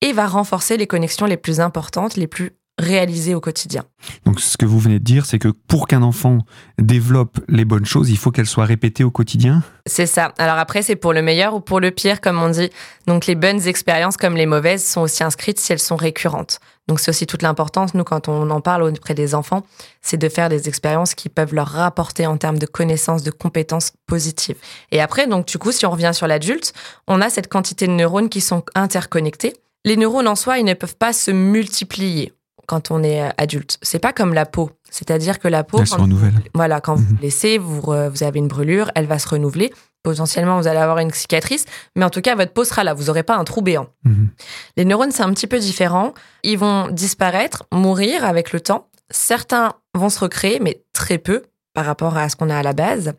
et 0.00 0.12
va 0.12 0.26
renforcer 0.26 0.76
les 0.76 0.86
connexions 0.86 1.26
les 1.26 1.36
plus 1.36 1.60
importantes, 1.60 2.16
les 2.16 2.26
plus 2.26 2.56
réalisées 2.82 3.34
au 3.34 3.40
quotidien. 3.40 3.84
Donc 4.26 4.40
ce 4.40 4.56
que 4.56 4.66
vous 4.66 4.78
venez 4.78 4.98
de 4.98 5.04
dire, 5.04 5.24
c'est 5.24 5.38
que 5.38 5.48
pour 5.48 5.86
qu'un 5.86 6.02
enfant 6.02 6.38
développe 6.78 7.40
les 7.48 7.64
bonnes 7.64 7.86
choses, 7.86 8.10
il 8.10 8.18
faut 8.18 8.30
qu'elles 8.30 8.46
soient 8.46 8.64
répétées 8.64 9.04
au 9.04 9.10
quotidien? 9.10 9.62
C'est 9.86 10.06
ça. 10.06 10.32
Alors 10.38 10.58
après, 10.58 10.82
c'est 10.82 10.96
pour 10.96 11.12
le 11.12 11.22
meilleur 11.22 11.54
ou 11.54 11.60
pour 11.60 11.80
le 11.80 11.90
pire, 11.90 12.20
comme 12.20 12.40
on 12.40 12.50
dit. 12.50 12.70
Donc 13.06 13.26
les 13.26 13.34
bonnes 13.34 13.66
expériences 13.66 14.16
comme 14.16 14.36
les 14.36 14.46
mauvaises 14.46 14.84
sont 14.84 15.00
aussi 15.00 15.24
inscrites 15.24 15.58
si 15.58 15.72
elles 15.72 15.78
sont 15.78 15.96
récurrentes. 15.96 16.60
Donc 16.88 16.98
c'est 16.98 17.10
aussi 17.10 17.26
toute 17.26 17.42
l'importance, 17.42 17.94
nous, 17.94 18.02
quand 18.02 18.28
on 18.28 18.50
en 18.50 18.60
parle 18.60 18.82
auprès 18.82 19.14
des 19.14 19.34
enfants, 19.34 19.62
c'est 20.00 20.16
de 20.16 20.28
faire 20.28 20.48
des 20.48 20.68
expériences 20.68 21.14
qui 21.14 21.28
peuvent 21.28 21.54
leur 21.54 21.68
rapporter 21.68 22.26
en 22.26 22.36
termes 22.36 22.58
de 22.58 22.66
connaissances, 22.66 23.22
de 23.22 23.30
compétences 23.30 23.92
positives. 24.06 24.56
Et 24.90 25.00
après, 25.00 25.28
donc 25.28 25.46
du 25.46 25.58
coup, 25.58 25.70
si 25.70 25.86
on 25.86 25.90
revient 25.90 26.10
sur 26.12 26.26
l'adulte, 26.26 26.72
on 27.06 27.20
a 27.20 27.30
cette 27.30 27.48
quantité 27.48 27.86
de 27.86 27.92
neurones 27.92 28.28
qui 28.28 28.40
sont 28.40 28.64
interconnectés. 28.74 29.54
Les 29.84 29.96
neurones 29.96 30.28
en 30.28 30.36
soi, 30.36 30.58
ils 30.58 30.64
ne 30.64 30.74
peuvent 30.74 30.96
pas 30.96 31.12
se 31.12 31.30
multiplier 31.30 32.32
quand 32.66 32.90
on 32.90 33.02
est 33.02 33.30
adulte. 33.38 33.78
C'est 33.82 33.98
pas 33.98 34.12
comme 34.12 34.34
la 34.34 34.46
peau. 34.46 34.70
C'est-à-dire 34.90 35.38
que 35.38 35.48
la 35.48 35.64
peau, 35.64 35.78
Elle 35.80 35.86
se 35.86 35.94
renouvelle. 35.96 36.34
voilà, 36.54 36.80
quand 36.80 36.94
vous 36.94 37.12
Mhm. 37.14 37.18
laissez, 37.22 37.58
vous, 37.58 37.80
re- 37.80 38.08
vous 38.08 38.22
avez 38.22 38.38
une 38.38 38.48
brûlure, 38.48 38.90
elle 38.94 39.06
va 39.06 39.18
se 39.18 39.28
renouveler. 39.28 39.72
Potentiellement, 40.02 40.58
vous 40.60 40.66
allez 40.66 40.78
avoir 40.80 40.98
une 40.98 41.12
cicatrice, 41.12 41.64
mais 41.96 42.04
en 42.04 42.10
tout 42.10 42.20
cas, 42.20 42.34
votre 42.34 42.52
peau 42.52 42.64
sera 42.64 42.82
là. 42.84 42.92
Vous 42.92 43.04
n'aurez 43.04 43.22
pas 43.22 43.36
un 43.36 43.44
trou 43.44 43.62
béant. 43.62 43.86
Mhm. 44.04 44.28
Les 44.76 44.84
neurones, 44.84 45.12
c'est 45.12 45.22
un 45.22 45.32
petit 45.32 45.46
peu 45.46 45.58
différent. 45.58 46.12
Ils 46.42 46.58
vont 46.58 46.88
disparaître, 46.88 47.64
mourir 47.72 48.24
avec 48.24 48.52
le 48.52 48.60
temps. 48.60 48.88
Certains 49.10 49.74
vont 49.94 50.08
se 50.08 50.18
recréer, 50.18 50.58
mais 50.60 50.82
très 50.92 51.18
peu 51.18 51.42
par 51.74 51.84
rapport 51.86 52.16
à 52.16 52.28
ce 52.28 52.36
qu'on 52.36 52.50
a 52.50 52.56
à 52.58 52.62
la 52.62 52.72
base. 52.72 53.12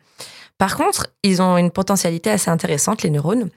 Par 0.58 0.76
contre, 0.76 1.08
ils 1.22 1.40
ont 1.42 1.56
une 1.56 1.70
potentialité 1.70 2.30
assez 2.30 2.50
intéressante, 2.50 3.02
les 3.02 3.10
neurones. 3.10 3.48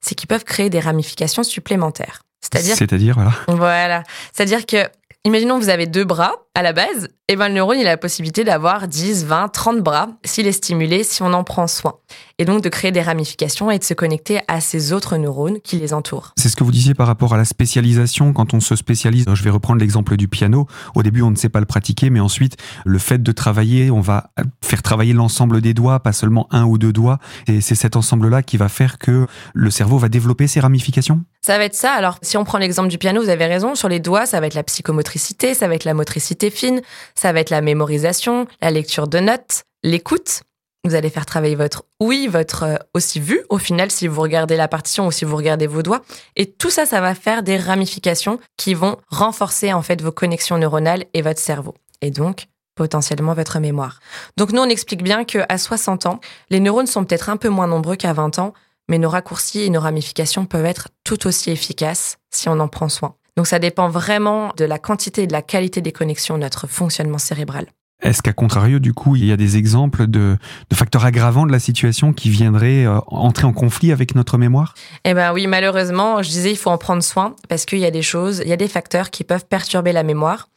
C'est 0.00 0.14
qu'ils 0.14 0.28
peuvent 0.28 0.44
créer 0.44 0.70
des 0.70 0.78
ramifications 0.80 1.42
supplémentaires. 1.42 2.22
C'est-à-dire 2.40 2.76
C'est-à-dire, 2.76 3.14
voilà. 3.14 3.32
voilà. 3.48 4.02
C'est-à-dire 4.32 4.66
que, 4.66 4.86
imaginons 5.24 5.58
que 5.58 5.64
vous 5.64 5.70
avez 5.70 5.86
deux 5.86 6.04
bras 6.04 6.43
à 6.54 6.62
la 6.62 6.72
base, 6.72 7.08
et 7.26 7.36
ben 7.36 7.48
le 7.48 7.54
neurone, 7.54 7.78
il 7.80 7.86
a 7.86 7.90
la 7.90 7.96
possibilité 7.96 8.44
d'avoir 8.44 8.86
10, 8.86 9.24
20, 9.24 9.48
30 9.48 9.80
bras 9.80 10.08
s'il 10.24 10.46
est 10.46 10.52
stimulé, 10.52 11.04
si 11.04 11.22
on 11.22 11.32
en 11.32 11.42
prend 11.42 11.66
soin. 11.66 11.94
Et 12.38 12.44
donc 12.44 12.62
de 12.62 12.68
créer 12.68 12.92
des 12.92 13.00
ramifications 13.00 13.70
et 13.70 13.78
de 13.78 13.84
se 13.84 13.94
connecter 13.94 14.40
à 14.46 14.60
ces 14.60 14.92
autres 14.92 15.16
neurones 15.16 15.60
qui 15.60 15.76
les 15.76 15.94
entourent. 15.94 16.32
C'est 16.36 16.50
ce 16.50 16.56
que 16.56 16.64
vous 16.64 16.70
disiez 16.70 16.92
par 16.92 17.06
rapport 17.06 17.32
à 17.32 17.38
la 17.38 17.46
spécialisation. 17.46 18.34
Quand 18.34 18.52
on 18.52 18.60
se 18.60 18.76
spécialise, 18.76 19.24
je 19.32 19.42
vais 19.42 19.50
reprendre 19.50 19.80
l'exemple 19.80 20.18
du 20.18 20.28
piano. 20.28 20.66
Au 20.94 21.02
début, 21.02 21.22
on 21.22 21.30
ne 21.30 21.36
sait 21.36 21.48
pas 21.48 21.60
le 21.60 21.66
pratiquer, 21.66 22.10
mais 22.10 22.20
ensuite, 22.20 22.58
le 22.84 22.98
fait 22.98 23.22
de 23.22 23.32
travailler, 23.32 23.90
on 23.90 24.02
va 24.02 24.30
faire 24.62 24.82
travailler 24.82 25.14
l'ensemble 25.14 25.62
des 25.62 25.72
doigts, 25.72 26.00
pas 26.00 26.12
seulement 26.12 26.46
un 26.50 26.64
ou 26.64 26.76
deux 26.76 26.92
doigts. 26.92 27.20
Et 27.46 27.62
c'est 27.62 27.74
cet 27.74 27.96
ensemble-là 27.96 28.42
qui 28.42 28.58
va 28.58 28.68
faire 28.68 28.98
que 28.98 29.26
le 29.54 29.70
cerveau 29.70 29.96
va 29.96 30.10
développer 30.10 30.46
ses 30.46 30.60
ramifications. 30.60 31.24
Ça 31.40 31.56
va 31.56 31.64
être 31.64 31.74
ça. 31.74 31.92
Alors, 31.92 32.18
si 32.20 32.36
on 32.36 32.44
prend 32.44 32.58
l'exemple 32.58 32.88
du 32.88 32.98
piano, 32.98 33.22
vous 33.22 33.30
avez 33.30 33.46
raison. 33.46 33.74
Sur 33.74 33.88
les 33.88 34.00
doigts, 34.00 34.26
ça 34.26 34.40
va 34.40 34.46
être 34.46 34.54
la 34.54 34.62
psychomotricité, 34.62 35.54
ça 35.54 35.68
va 35.68 35.74
être 35.74 35.84
la 35.84 35.94
motricité 35.94 36.43
fine, 36.50 36.82
ça 37.14 37.32
va 37.32 37.40
être 37.40 37.50
la 37.50 37.60
mémorisation, 37.60 38.46
la 38.60 38.70
lecture 38.70 39.08
de 39.08 39.18
notes, 39.18 39.64
l'écoute. 39.82 40.42
Vous 40.86 40.94
allez 40.94 41.08
faire 41.08 41.24
travailler 41.24 41.54
votre 41.54 41.84
oui, 42.00 42.28
votre 42.30 42.64
euh, 42.64 42.76
aussi 42.92 43.18
vue, 43.18 43.42
au 43.48 43.56
final, 43.56 43.90
si 43.90 44.06
vous 44.06 44.20
regardez 44.20 44.56
la 44.56 44.68
partition 44.68 45.06
ou 45.06 45.12
si 45.12 45.24
vous 45.24 45.36
regardez 45.36 45.66
vos 45.66 45.82
doigts. 45.82 46.02
Et 46.36 46.50
tout 46.50 46.68
ça, 46.68 46.84
ça 46.84 47.00
va 47.00 47.14
faire 47.14 47.42
des 47.42 47.56
ramifications 47.56 48.38
qui 48.58 48.74
vont 48.74 48.98
renforcer, 49.08 49.72
en 49.72 49.80
fait, 49.80 50.02
vos 50.02 50.12
connexions 50.12 50.58
neuronales 50.58 51.06
et 51.14 51.22
votre 51.22 51.40
cerveau. 51.40 51.74
Et 52.02 52.10
donc, 52.10 52.48
potentiellement 52.74 53.32
votre 53.32 53.60
mémoire. 53.60 54.00
Donc, 54.36 54.52
nous, 54.52 54.60
on 54.60 54.68
explique 54.68 55.02
bien 55.02 55.24
qu'à 55.24 55.56
60 55.56 56.04
ans, 56.04 56.20
les 56.50 56.60
neurones 56.60 56.86
sont 56.86 57.04
peut-être 57.04 57.30
un 57.30 57.38
peu 57.38 57.48
moins 57.48 57.66
nombreux 57.66 57.96
qu'à 57.96 58.12
20 58.12 58.38
ans, 58.38 58.52
mais 58.88 58.98
nos 58.98 59.08
raccourcis 59.08 59.62
et 59.62 59.70
nos 59.70 59.80
ramifications 59.80 60.44
peuvent 60.44 60.66
être 60.66 60.88
tout 61.04 61.26
aussi 61.26 61.50
efficaces 61.50 62.18
si 62.30 62.50
on 62.50 62.60
en 62.60 62.68
prend 62.68 62.90
soin. 62.90 63.14
Donc 63.36 63.46
ça 63.46 63.58
dépend 63.58 63.88
vraiment 63.88 64.52
de 64.56 64.64
la 64.64 64.78
quantité 64.78 65.24
et 65.24 65.26
de 65.26 65.32
la 65.32 65.42
qualité 65.42 65.80
des 65.80 65.92
connexions 65.92 66.36
de 66.36 66.42
notre 66.42 66.66
fonctionnement 66.66 67.18
cérébral. 67.18 67.66
Est-ce 68.02 68.22
qu'à 68.22 68.32
contrario, 68.32 68.80
du 68.80 68.92
coup, 68.92 69.16
il 69.16 69.24
y 69.24 69.32
a 69.32 69.36
des 69.36 69.56
exemples 69.56 70.06
de, 70.06 70.36
de 70.68 70.76
facteurs 70.76 71.04
aggravants 71.04 71.46
de 71.46 71.52
la 71.52 71.58
situation 71.58 72.12
qui 72.12 72.28
viendraient 72.28 72.84
euh, 72.84 72.98
entrer 73.06 73.46
en 73.46 73.52
conflit 73.52 73.92
avec 73.92 74.14
notre 74.14 74.36
mémoire? 74.36 74.74
Eh 75.04 75.14
ben 75.14 75.32
oui, 75.32 75.46
malheureusement, 75.46 76.22
je 76.22 76.28
disais, 76.28 76.50
il 76.50 76.56
faut 76.56 76.70
en 76.70 76.76
prendre 76.76 77.02
soin 77.02 77.34
parce 77.48 77.64
qu'il 77.64 77.78
y 77.78 77.86
a 77.86 77.90
des 77.90 78.02
choses, 78.02 78.42
il 78.44 78.48
y 78.48 78.52
a 78.52 78.56
des 78.56 78.68
facteurs 78.68 79.10
qui 79.10 79.24
peuvent 79.24 79.46
perturber 79.46 79.92
la 79.92 80.02
mémoire. 80.02 80.48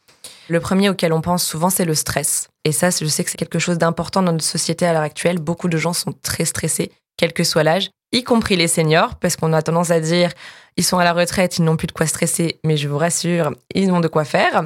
Le 0.48 0.60
premier 0.60 0.90
auquel 0.90 1.12
on 1.12 1.20
pense 1.20 1.44
souvent, 1.44 1.70
c'est 1.70 1.84
le 1.84 1.94
stress. 1.94 2.48
Et 2.64 2.72
ça, 2.72 2.90
je 2.90 3.06
sais 3.06 3.24
que 3.24 3.30
c'est 3.30 3.38
quelque 3.38 3.58
chose 3.58 3.78
d'important 3.78 4.22
dans 4.22 4.32
notre 4.32 4.44
société 4.44 4.84
à 4.84 4.92
l'heure 4.92 5.02
actuelle. 5.02 5.38
Beaucoup 5.38 5.68
de 5.68 5.78
gens 5.78 5.92
sont 5.94 6.12
très 6.22 6.44
stressés, 6.44 6.90
quel 7.16 7.32
que 7.32 7.44
soit 7.44 7.62
l'âge, 7.62 7.90
y 8.12 8.22
compris 8.24 8.56
les 8.56 8.68
seniors, 8.68 9.16
parce 9.16 9.36
qu'on 9.36 9.52
a 9.52 9.62
tendance 9.62 9.90
à 9.90 10.00
dire, 10.00 10.32
ils 10.76 10.84
sont 10.84 10.98
à 10.98 11.04
la 11.04 11.12
retraite, 11.12 11.58
ils 11.58 11.64
n'ont 11.64 11.76
plus 11.76 11.86
de 11.86 11.92
quoi 11.92 12.06
stresser, 12.06 12.60
mais 12.64 12.76
je 12.76 12.88
vous 12.88 12.98
rassure, 12.98 13.52
ils 13.74 13.90
ont 13.90 14.00
de 14.00 14.08
quoi 14.08 14.24
faire. 14.24 14.64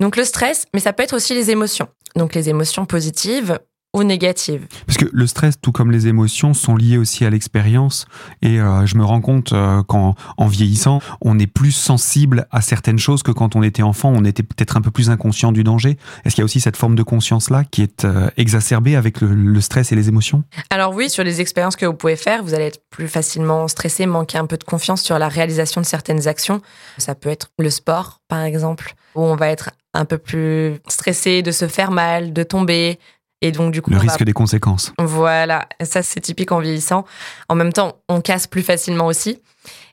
Donc 0.00 0.16
le 0.16 0.24
stress, 0.24 0.66
mais 0.74 0.80
ça 0.80 0.92
peut 0.92 1.02
être 1.02 1.16
aussi 1.16 1.34
les 1.34 1.50
émotions. 1.50 1.88
Donc 2.14 2.34
les 2.34 2.48
émotions 2.48 2.86
positives 2.86 3.58
ou 3.96 4.04
négatives. 4.04 4.66
Parce 4.86 4.98
que 4.98 5.06
le 5.10 5.26
stress, 5.26 5.54
tout 5.60 5.72
comme 5.72 5.90
les 5.90 6.06
émotions, 6.06 6.54
sont 6.54 6.76
liés 6.76 6.98
aussi 6.98 7.24
à 7.24 7.30
l'expérience. 7.30 8.06
Et 8.42 8.60
euh, 8.60 8.84
je 8.86 8.96
me 8.96 9.04
rends 9.04 9.22
compte 9.22 9.52
euh, 9.52 9.82
qu'en 9.82 10.14
en 10.36 10.46
vieillissant, 10.46 11.00
on 11.22 11.38
est 11.38 11.46
plus 11.46 11.72
sensible 11.72 12.46
à 12.50 12.60
certaines 12.60 12.98
choses 12.98 13.22
que 13.22 13.32
quand 13.32 13.56
on 13.56 13.62
était 13.62 13.82
enfant. 13.82 14.12
On 14.14 14.24
était 14.24 14.42
peut-être 14.42 14.76
un 14.76 14.82
peu 14.82 14.90
plus 14.90 15.08
inconscient 15.08 15.50
du 15.50 15.64
danger. 15.64 15.96
Est-ce 16.24 16.34
qu'il 16.34 16.42
y 16.42 16.44
a 16.44 16.44
aussi 16.44 16.60
cette 16.60 16.76
forme 16.76 16.94
de 16.94 17.02
conscience-là 17.02 17.64
qui 17.64 17.82
est 17.82 18.04
euh, 18.04 18.28
exacerbée 18.36 18.96
avec 18.96 19.20
le, 19.22 19.34
le 19.34 19.60
stress 19.60 19.92
et 19.92 19.96
les 19.96 20.08
émotions? 20.08 20.44
Alors 20.68 20.94
oui, 20.94 21.08
sur 21.08 21.24
les 21.24 21.40
expériences 21.40 21.76
que 21.76 21.86
vous 21.86 21.94
pouvez 21.94 22.16
faire, 22.16 22.42
vous 22.42 22.52
allez 22.52 22.66
être 22.66 22.82
plus 22.90 23.08
facilement 23.08 23.66
stressé, 23.68 24.04
manquer 24.04 24.36
un 24.36 24.46
peu 24.46 24.58
de 24.58 24.64
confiance 24.64 25.02
sur 25.02 25.18
la 25.18 25.28
réalisation 25.28 25.80
de 25.80 25.86
certaines 25.86 26.28
actions. 26.28 26.60
Ça 26.98 27.14
peut 27.14 27.30
être 27.30 27.48
le 27.58 27.70
sport, 27.70 28.20
par 28.28 28.42
exemple, 28.42 28.94
où 29.14 29.22
on 29.22 29.36
va 29.36 29.48
être 29.48 29.70
un 29.94 30.04
peu 30.04 30.18
plus 30.18 30.74
stressé 30.88 31.42
de 31.42 31.50
se 31.50 31.66
faire 31.68 31.90
mal, 31.90 32.32
de 32.32 32.42
tomber. 32.42 32.98
Et 33.42 33.52
donc, 33.52 33.72
du 33.72 33.82
coup, 33.82 33.90
Le 33.90 33.96
va- 33.96 34.02
risque 34.02 34.22
des 34.24 34.32
conséquences. 34.32 34.92
Voilà, 34.98 35.68
ça 35.82 36.02
c'est 36.02 36.20
typique 36.20 36.52
en 36.52 36.60
vieillissant. 36.60 37.04
En 37.48 37.54
même 37.54 37.72
temps, 37.72 37.96
on 38.08 38.20
casse 38.20 38.46
plus 38.46 38.62
facilement 38.62 39.06
aussi. 39.06 39.42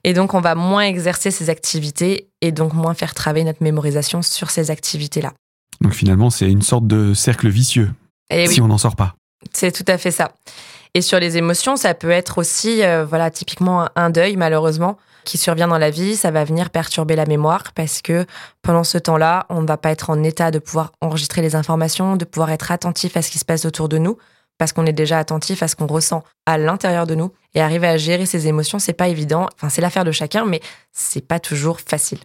Et 0.03 0.13
donc, 0.13 0.33
on 0.33 0.41
va 0.41 0.55
moins 0.55 0.83
exercer 0.83 1.29
ces 1.31 1.50
activités 1.50 2.29
et 2.41 2.51
donc 2.51 2.73
moins 2.73 2.93
faire 2.93 3.13
travailler 3.13 3.43
notre 3.45 3.63
mémorisation 3.63 4.21
sur 4.21 4.50
ces 4.50 4.71
activités-là. 4.71 5.33
Donc 5.81 5.93
finalement, 5.93 6.29
c'est 6.29 6.50
une 6.50 6.62
sorte 6.62 6.88
de 6.88 7.13
cercle 7.13 7.50
vicieux 7.50 7.91
Et 8.29 8.47
oui. 8.47 8.53
si 8.53 8.62
on 8.62 8.67
n'en 8.67 8.77
sort 8.77 8.95
pas. 8.95 9.15
C'est 9.51 9.71
tout 9.71 9.85
à 9.91 9.97
fait 9.97 10.12
ça. 10.12 10.31
Et 10.93 11.01
sur 11.01 11.19
les 11.19 11.38
émotions, 11.38 11.75
ça 11.75 11.93
peut 11.95 12.12
être 12.12 12.38
aussi, 12.38 12.83
euh, 12.83 13.03
voilà, 13.03 13.31
typiquement 13.31 13.89
un 13.95 14.09
deuil, 14.09 14.38
malheureusement, 14.38 14.97
qui 15.23 15.37
survient 15.37 15.67
dans 15.67 15.77
la 15.77 15.89
vie. 15.89 16.15
Ça 16.15 16.31
va 16.31 16.43
venir 16.43 16.69
perturber 16.69 17.15
la 17.15 17.25
mémoire 17.25 17.73
parce 17.73 18.01
que 18.01 18.25
pendant 18.61 18.83
ce 18.83 18.97
temps-là, 18.97 19.45
on 19.49 19.61
ne 19.61 19.67
va 19.67 19.77
pas 19.77 19.91
être 19.91 20.09
en 20.09 20.23
état 20.23 20.51
de 20.51 20.59
pouvoir 20.59 20.91
enregistrer 21.01 21.41
les 21.41 21.55
informations, 21.55 22.15
de 22.15 22.25
pouvoir 22.25 22.51
être 22.51 22.71
attentif 22.71 23.17
à 23.17 23.21
ce 23.21 23.31
qui 23.31 23.39
se 23.39 23.45
passe 23.45 23.65
autour 23.65 23.89
de 23.89 23.97
nous, 23.97 24.17
parce 24.57 24.73
qu'on 24.73 24.85
est 24.85 24.93
déjà 24.93 25.17
attentif 25.19 25.63
à 25.63 25.67
ce 25.67 25.75
qu'on 25.75 25.87
ressent 25.87 26.23
à 26.45 26.57
l'intérieur 26.57 27.07
de 27.07 27.15
nous. 27.15 27.31
Et 27.53 27.61
arriver 27.61 27.87
à 27.87 27.97
gérer 27.97 28.25
ses 28.25 28.47
émotions, 28.47 28.79
c'est 28.79 28.93
pas 28.93 29.07
évident. 29.07 29.47
Enfin, 29.55 29.69
c'est 29.69 29.81
l'affaire 29.81 30.05
de 30.05 30.11
chacun, 30.11 30.45
mais 30.45 30.61
c'est 30.91 31.27
pas 31.27 31.39
toujours 31.39 31.79
facile. 31.79 32.19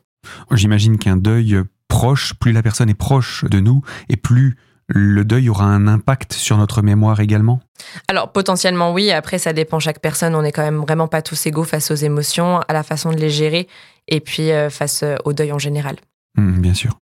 J'imagine 0.51 0.99
qu'un 0.99 1.17
deuil 1.17 1.63
proche, 1.89 2.35
plus 2.35 2.53
la 2.53 2.63
personne 2.63 2.91
est 2.91 2.95
proche 2.95 3.45
de 3.45 3.61
nous, 3.61 3.83
et 4.09 4.17
plus 4.17 4.57
le 4.89 5.25
deuil 5.25 5.49
aura 5.49 5.67
un 5.67 5.87
impact 5.87 6.33
sur 6.33 6.57
notre 6.57 6.83
mémoire 6.83 7.21
également? 7.21 7.61
Alors 8.09 8.33
potentiellement 8.33 8.93
oui, 8.93 9.11
après 9.11 9.39
ça 9.39 9.53
dépend 9.53 9.79
chaque 9.79 10.01
personne, 10.01 10.35
on 10.35 10.43
n'est 10.43 10.53
quand 10.53 10.63
même 10.63 10.81
vraiment 10.81 11.09
pas 11.09 11.23
tous 11.23 11.47
égaux 11.47 11.65
face 11.65 11.91
aux 11.91 11.97
émotions, 11.97 12.61
à 12.69 12.73
la 12.73 12.83
façon 12.83 13.11
de 13.11 13.17
les 13.17 13.31
gérer 13.31 13.69
et 14.09 14.21
puis 14.21 14.51
euh, 14.51 14.71
face 14.71 15.03
euh, 15.03 15.17
au 15.25 15.33
deuil 15.33 15.53
en 15.53 15.59
général. 15.59 15.97
Hum, 16.37 16.61
bien 16.61 16.75
sûr. 16.75 16.99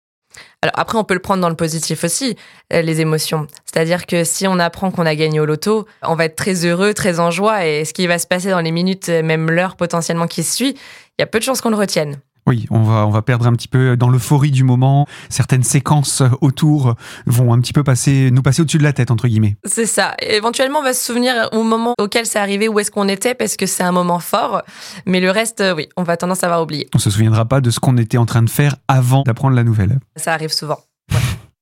Alors 0.61 0.73
après 0.77 0.97
on 0.97 1.03
peut 1.03 1.13
le 1.13 1.21
prendre 1.21 1.41
dans 1.41 1.49
le 1.49 1.55
positif 1.55 2.03
aussi, 2.03 2.35
euh, 2.73 2.81
les 2.81 2.99
émotions. 3.01 3.47
C'est-à-dire 3.65 4.05
que 4.07 4.23
si 4.23 4.47
on 4.47 4.59
apprend 4.59 4.91
qu'on 4.91 5.05
a 5.05 5.15
gagné 5.15 5.39
au 5.39 5.45
loto, 5.45 5.85
on 6.01 6.15
va 6.15 6.25
être 6.25 6.35
très 6.35 6.65
heureux, 6.65 6.93
très 6.93 7.19
en 7.19 7.29
joie 7.29 7.65
et 7.67 7.85
ce 7.85 7.93
qui 7.93 8.07
va 8.07 8.17
se 8.17 8.27
passer 8.27 8.49
dans 8.49 8.61
les 8.61 8.71
minutes, 8.71 9.09
même 9.09 9.49
l'heure 9.51 9.75
potentiellement 9.75 10.27
qui 10.27 10.43
suit, 10.43 10.75
il 11.17 11.21
y 11.21 11.23
a 11.23 11.27
peu 11.27 11.39
de 11.39 11.43
chances 11.43 11.61
qu'on 11.61 11.69
le 11.69 11.77
retienne. 11.77 12.17
Oui, 12.47 12.67
on 12.69 12.83
va, 12.83 13.07
on 13.07 13.09
va 13.09 13.23
perdre 13.23 13.47
un 13.47 13.53
petit 13.53 13.67
peu 13.67 13.97
dans 13.97 14.09
l'euphorie 14.09 14.51
du 14.51 14.63
moment. 14.63 15.07
Certaines 15.29 15.63
séquences 15.63 16.21
autour 16.41 16.95
vont 17.25 17.53
un 17.53 17.59
petit 17.59 17.73
peu 17.73 17.83
passer, 17.83 18.29
nous 18.31 18.43
passer 18.43 18.61
au-dessus 18.61 18.77
de 18.77 18.83
la 18.83 18.93
tête, 18.93 19.09
entre 19.09 19.27
guillemets. 19.27 19.57
C'est 19.65 19.87
ça. 19.87 20.15
Éventuellement, 20.19 20.79
on 20.79 20.83
va 20.83 20.93
se 20.93 21.03
souvenir 21.03 21.49
au 21.53 21.63
moment 21.63 21.95
auquel 21.99 22.27
c'est 22.27 22.39
arrivé, 22.39 22.67
où 22.67 22.79
est-ce 22.79 22.91
qu'on 22.91 23.07
était, 23.07 23.33
parce 23.33 23.55
que 23.55 23.65
c'est 23.65 23.83
un 23.83 23.91
moment 23.91 24.19
fort. 24.19 24.61
Mais 25.07 25.19
le 25.19 25.31
reste, 25.31 25.61
euh, 25.61 25.73
oui, 25.73 25.89
on 25.97 26.03
va 26.03 26.17
tendance 26.17 26.43
à 26.43 26.47
avoir 26.47 26.61
oublié. 26.61 26.87
On 26.93 26.99
se 26.99 27.09
souviendra 27.09 27.45
pas 27.45 27.61
de 27.61 27.71
ce 27.71 27.79
qu'on 27.79 27.97
était 27.97 28.17
en 28.17 28.27
train 28.27 28.43
de 28.43 28.49
faire 28.49 28.75
avant 28.87 29.23
d'apprendre 29.23 29.55
la 29.55 29.63
nouvelle. 29.63 29.99
Ça 30.15 30.33
arrive 30.33 30.51
souvent. 30.51 30.79
Ouais. 31.11 31.19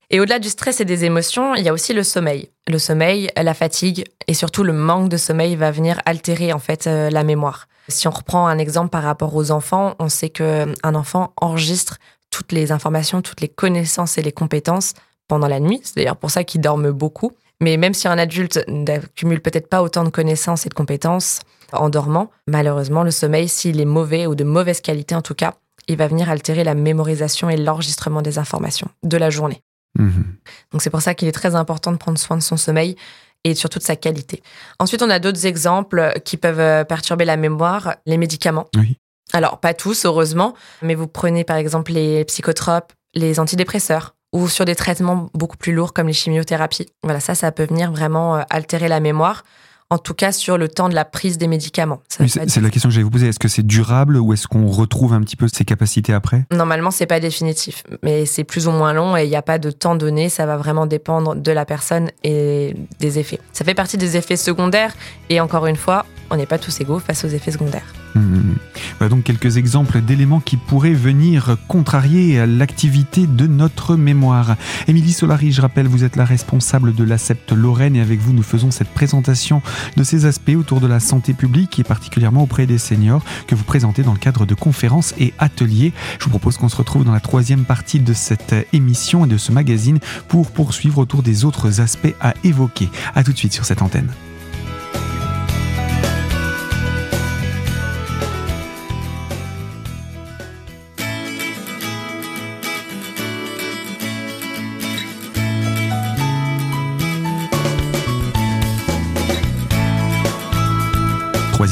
Et 0.09 0.19
au-delà 0.19 0.39
du 0.39 0.49
stress 0.49 0.81
et 0.81 0.85
des 0.85 1.05
émotions, 1.05 1.55
il 1.55 1.63
y 1.63 1.69
a 1.69 1.73
aussi 1.73 1.93
le 1.93 2.03
sommeil. 2.03 2.49
Le 2.67 2.77
sommeil, 2.77 3.31
la 3.35 3.53
fatigue 3.53 4.03
et 4.27 4.33
surtout 4.33 4.63
le 4.63 4.73
manque 4.73 5.09
de 5.09 5.17
sommeil 5.17 5.55
va 5.55 5.71
venir 5.71 5.99
altérer 6.05 6.53
en 6.53 6.59
fait 6.59 6.87
euh, 6.87 7.09
la 7.09 7.23
mémoire. 7.23 7.67
Si 7.87 8.07
on 8.07 8.11
reprend 8.11 8.47
un 8.47 8.57
exemple 8.57 8.89
par 8.89 9.03
rapport 9.03 9.35
aux 9.35 9.51
enfants, 9.51 9.95
on 9.99 10.09
sait 10.09 10.29
que 10.29 10.73
un 10.83 10.95
enfant 10.95 11.33
enregistre 11.37 11.97
toutes 12.29 12.51
les 12.51 12.71
informations, 12.71 13.21
toutes 13.21 13.41
les 13.41 13.49
connaissances 13.49 14.17
et 14.17 14.21
les 14.21 14.31
compétences 14.31 14.93
pendant 15.27 15.47
la 15.47 15.59
nuit. 15.59 15.81
C'est 15.83 15.97
d'ailleurs 15.97 16.17
pour 16.17 16.31
ça 16.31 16.43
qu'ils 16.43 16.61
dorment 16.61 16.91
beaucoup. 16.91 17.31
Mais 17.61 17.77
même 17.77 17.93
si 17.93 18.07
un 18.07 18.17
adulte 18.17 18.63
n'accumule 18.67 19.41
peut-être 19.41 19.69
pas 19.69 19.81
autant 19.81 20.03
de 20.03 20.09
connaissances 20.09 20.65
et 20.65 20.69
de 20.69 20.73
compétences, 20.73 21.41
en 21.71 21.89
dormant, 21.89 22.29
malheureusement, 22.47 23.03
le 23.03 23.11
sommeil, 23.11 23.47
s'il 23.47 23.79
est 23.79 23.85
mauvais 23.85 24.27
ou 24.27 24.35
de 24.35 24.43
mauvaise 24.43 24.81
qualité 24.81 25.15
en 25.15 25.21
tout 25.21 25.35
cas, 25.35 25.53
il 25.87 25.97
va 25.97 26.07
venir 26.07 26.29
altérer 26.29 26.63
la 26.63 26.75
mémorisation 26.75 27.49
et 27.49 27.57
l'enregistrement 27.57 28.21
des 28.21 28.37
informations 28.37 28.89
de 29.03 29.17
la 29.17 29.29
journée. 29.29 29.61
Mhm. 29.97 30.35
Donc 30.71 30.81
c'est 30.81 30.89
pour 30.89 31.01
ça 31.01 31.13
qu'il 31.13 31.27
est 31.27 31.33
très 31.33 31.55
important 31.55 31.91
de 31.91 31.97
prendre 31.97 32.17
soin 32.17 32.37
de 32.37 32.41
son 32.41 32.57
sommeil 32.57 32.95
et 33.43 33.55
surtout 33.55 33.79
de 33.79 33.83
sa 33.83 33.95
qualité. 33.95 34.41
Ensuite, 34.79 35.01
on 35.01 35.09
a 35.09 35.19
d'autres 35.19 35.45
exemples 35.45 36.13
qui 36.23 36.37
peuvent 36.37 36.59
euh, 36.59 36.83
perturber 36.83 37.25
la 37.25 37.37
mémoire, 37.37 37.95
les 38.05 38.17
médicaments. 38.17 38.67
Oui. 38.75 38.97
Alors, 39.33 39.59
pas 39.59 39.73
tous, 39.73 40.05
heureusement, 40.05 40.53
mais 40.81 40.95
vous 40.95 41.07
prenez 41.07 41.43
par 41.43 41.57
exemple 41.57 41.91
les 41.91 42.23
psychotropes, 42.25 42.93
les 43.13 43.39
antidépresseurs 43.39 44.15
ou 44.31 44.47
sur 44.47 44.65
des 44.65 44.75
traitements 44.75 45.29
beaucoup 45.33 45.57
plus 45.57 45.73
lourds 45.73 45.93
comme 45.93 46.07
les 46.07 46.13
chimiothérapies. 46.13 46.87
Voilà, 47.03 47.19
ça, 47.19 47.35
ça 47.35 47.51
peut 47.51 47.65
venir 47.65 47.91
vraiment 47.91 48.37
euh, 48.37 48.41
altérer 48.49 48.87
la 48.87 48.99
mémoire 48.99 49.43
en 49.89 49.97
tout 49.97 50.13
cas 50.13 50.31
sur 50.31 50.57
le 50.57 50.67
temps 50.67 50.89
de 50.89 50.95
la 50.95 51.05
prise 51.05 51.37
des 51.37 51.47
médicaments. 51.47 52.01
Oui, 52.19 52.29
c'est 52.29 52.61
la 52.61 52.69
question 52.69 52.89
que 52.89 52.93
j'allais 52.93 53.03
vous 53.03 53.09
poser. 53.09 53.27
Est-ce 53.27 53.39
que 53.39 53.47
c'est 53.47 53.65
durable 53.65 54.17
ou 54.17 54.33
est-ce 54.33 54.47
qu'on 54.47 54.67
retrouve 54.67 55.13
un 55.13 55.21
petit 55.21 55.35
peu 55.35 55.47
ses 55.47 55.65
capacités 55.65 56.13
après? 56.13 56.45
Normalement, 56.51 56.91
c'est 56.91 57.05
pas 57.05 57.19
définitif, 57.19 57.83
mais 58.01 58.25
c'est 58.25 58.43
plus 58.43 58.67
ou 58.67 58.71
moins 58.71 58.93
long 58.93 59.15
et 59.15 59.23
il 59.23 59.29
n'y 59.29 59.35
a 59.35 59.41
pas 59.41 59.59
de 59.59 59.71
temps 59.71 59.95
donné. 59.95 60.29
Ça 60.29 60.45
va 60.45 60.57
vraiment 60.57 60.85
dépendre 60.85 61.35
de 61.35 61.51
la 61.51 61.65
personne 61.65 62.09
et 62.23 62.75
des 62.99 63.19
effets. 63.19 63.39
Ça 63.51 63.65
fait 63.65 63.73
partie 63.73 63.97
des 63.97 64.17
effets 64.17 64.37
secondaires 64.37 64.93
et 65.29 65.39
encore 65.39 65.67
une 65.67 65.75
fois, 65.75 66.05
on 66.29 66.35
n'est 66.35 66.45
pas 66.45 66.57
tous 66.57 66.79
égaux 66.81 66.99
face 66.99 67.23
aux 67.25 67.29
effets 67.29 67.51
secondaires. 67.51 67.93
Mmh. 68.15 68.53
Voilà 68.99 69.09
donc 69.09 69.23
quelques 69.23 69.57
exemples 69.57 69.99
d'éléments 69.99 70.39
qui 70.39 70.55
pourraient 70.55 70.93
venir 70.93 71.57
contrarier 71.67 72.45
l'activité 72.45 73.25
de 73.25 73.47
notre 73.47 73.95
mémoire. 73.95 74.55
Émilie 74.87 75.13
Solari, 75.13 75.51
je 75.51 75.61
rappelle, 75.61 75.87
vous 75.87 76.03
êtes 76.03 76.15
la 76.15 76.25
responsable 76.25 76.93
de 76.93 77.03
l'ACEPT 77.03 77.53
Lorraine 77.53 77.95
et 77.95 78.01
avec 78.01 78.19
vous, 78.19 78.33
nous 78.33 78.43
faisons 78.43 78.69
cette 78.69 78.89
présentation 78.89 79.63
de 79.97 80.03
ces 80.03 80.25
aspects 80.25 80.55
autour 80.57 80.79
de 80.79 80.87
la 80.87 80.99
santé 80.99 81.33
publique 81.33 81.79
et 81.79 81.83
particulièrement 81.83 82.43
auprès 82.43 82.65
des 82.65 82.77
seniors 82.77 83.23
que 83.47 83.55
vous 83.55 83.63
présentez 83.63 84.03
dans 84.03 84.13
le 84.13 84.19
cadre 84.19 84.45
de 84.45 84.55
conférences 84.55 85.13
et 85.19 85.33
ateliers. 85.39 85.93
Je 86.19 86.25
vous 86.25 86.31
propose 86.31 86.57
qu'on 86.57 86.69
se 86.69 86.75
retrouve 86.75 87.03
dans 87.05 87.11
la 87.11 87.19
troisième 87.19 87.65
partie 87.65 87.99
de 87.99 88.13
cette 88.13 88.55
émission 88.73 89.25
et 89.25 89.27
de 89.27 89.37
ce 89.37 89.51
magazine 89.51 89.99
pour 90.27 90.51
poursuivre 90.51 90.99
autour 90.99 91.23
des 91.23 91.45
autres 91.45 91.81
aspects 91.81 92.15
à 92.21 92.33
évoquer. 92.43 92.89
A 93.15 93.23
tout 93.23 93.33
de 93.33 93.37
suite 93.37 93.53
sur 93.53 93.65
cette 93.65 93.81
antenne. 93.81 94.09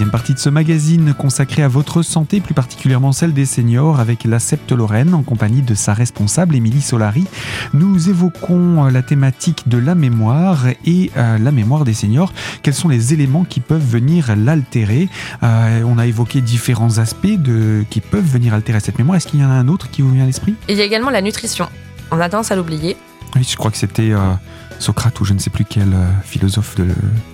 Troisième 0.02 0.12
partie 0.14 0.34
de 0.34 0.40
ce 0.40 0.50
magazine 0.50 1.14
consacré 1.14 1.62
à 1.62 1.68
votre 1.68 2.02
santé, 2.02 2.42
plus 2.42 2.56
particulièrement 2.56 3.12
celle 3.12 3.34
des 3.34 3.46
seniors, 3.46 4.00
avec 4.00 4.24
la 4.24 4.40
Septe 4.40 4.72
Lorraine 4.72 5.14
en 5.14 5.22
compagnie 5.22 5.62
de 5.62 5.76
sa 5.76 5.94
responsable 5.94 6.56
Émilie 6.56 6.82
Solari. 6.82 7.26
Nous 7.76 8.10
évoquons 8.10 8.86
euh, 8.86 8.90
la 8.90 9.04
thématique 9.04 9.70
de 9.70 9.78
la 9.78 9.94
mémoire 9.94 10.66
et 10.86 11.12
euh, 11.18 11.38
la 11.38 11.52
mémoire 11.52 11.84
des 11.84 11.94
seniors. 11.94 12.34
Quels 12.64 12.74
sont 12.74 12.88
les 12.88 13.14
éléments 13.14 13.44
qui 13.44 13.60
peuvent 13.60 13.86
venir 13.86 14.36
l'altérer? 14.36 15.08
Euh, 15.44 15.84
On 15.86 16.00
a 16.00 16.08
évoqué 16.08 16.42
différents 16.42 16.98
aspects 16.98 17.38
de, 17.38 17.86
qui 17.92 18.02
peuvent 18.02 18.26
venir 18.26 18.56
altérer 18.56 18.80
cette 18.80 18.98
mémoire. 18.98 19.18
Est-ce 19.18 19.28
qu'il 19.28 19.40
y 19.40 19.46
en 19.46 19.52
a 19.52 19.54
un 19.54 19.68
autre 19.68 19.92
qui 19.92 20.02
vous 20.02 20.10
vient 20.10 20.24
à 20.24 20.26
l'esprit? 20.26 20.56
Il 20.68 20.78
y 20.78 20.82
a 20.82 20.84
également 20.84 21.12
la 21.12 21.22
nutrition. 21.22 21.70
On 22.10 22.20
a 22.20 22.28
tendance 22.28 22.52
à 22.52 22.56
l'oublier. 22.56 22.98
Oui, 23.36 23.48
je 23.48 23.56
crois 23.56 23.70
que 23.70 23.78
c'était 23.78 24.14
Socrate 24.82 25.20
ou 25.22 25.26
je 25.26 25.34
ne 25.34 25.40
sais 25.40 25.50
plus 25.50 25.66
quel 25.66 25.94
euh, 25.94 26.08
philosophe 26.24 26.76
de 26.76 26.88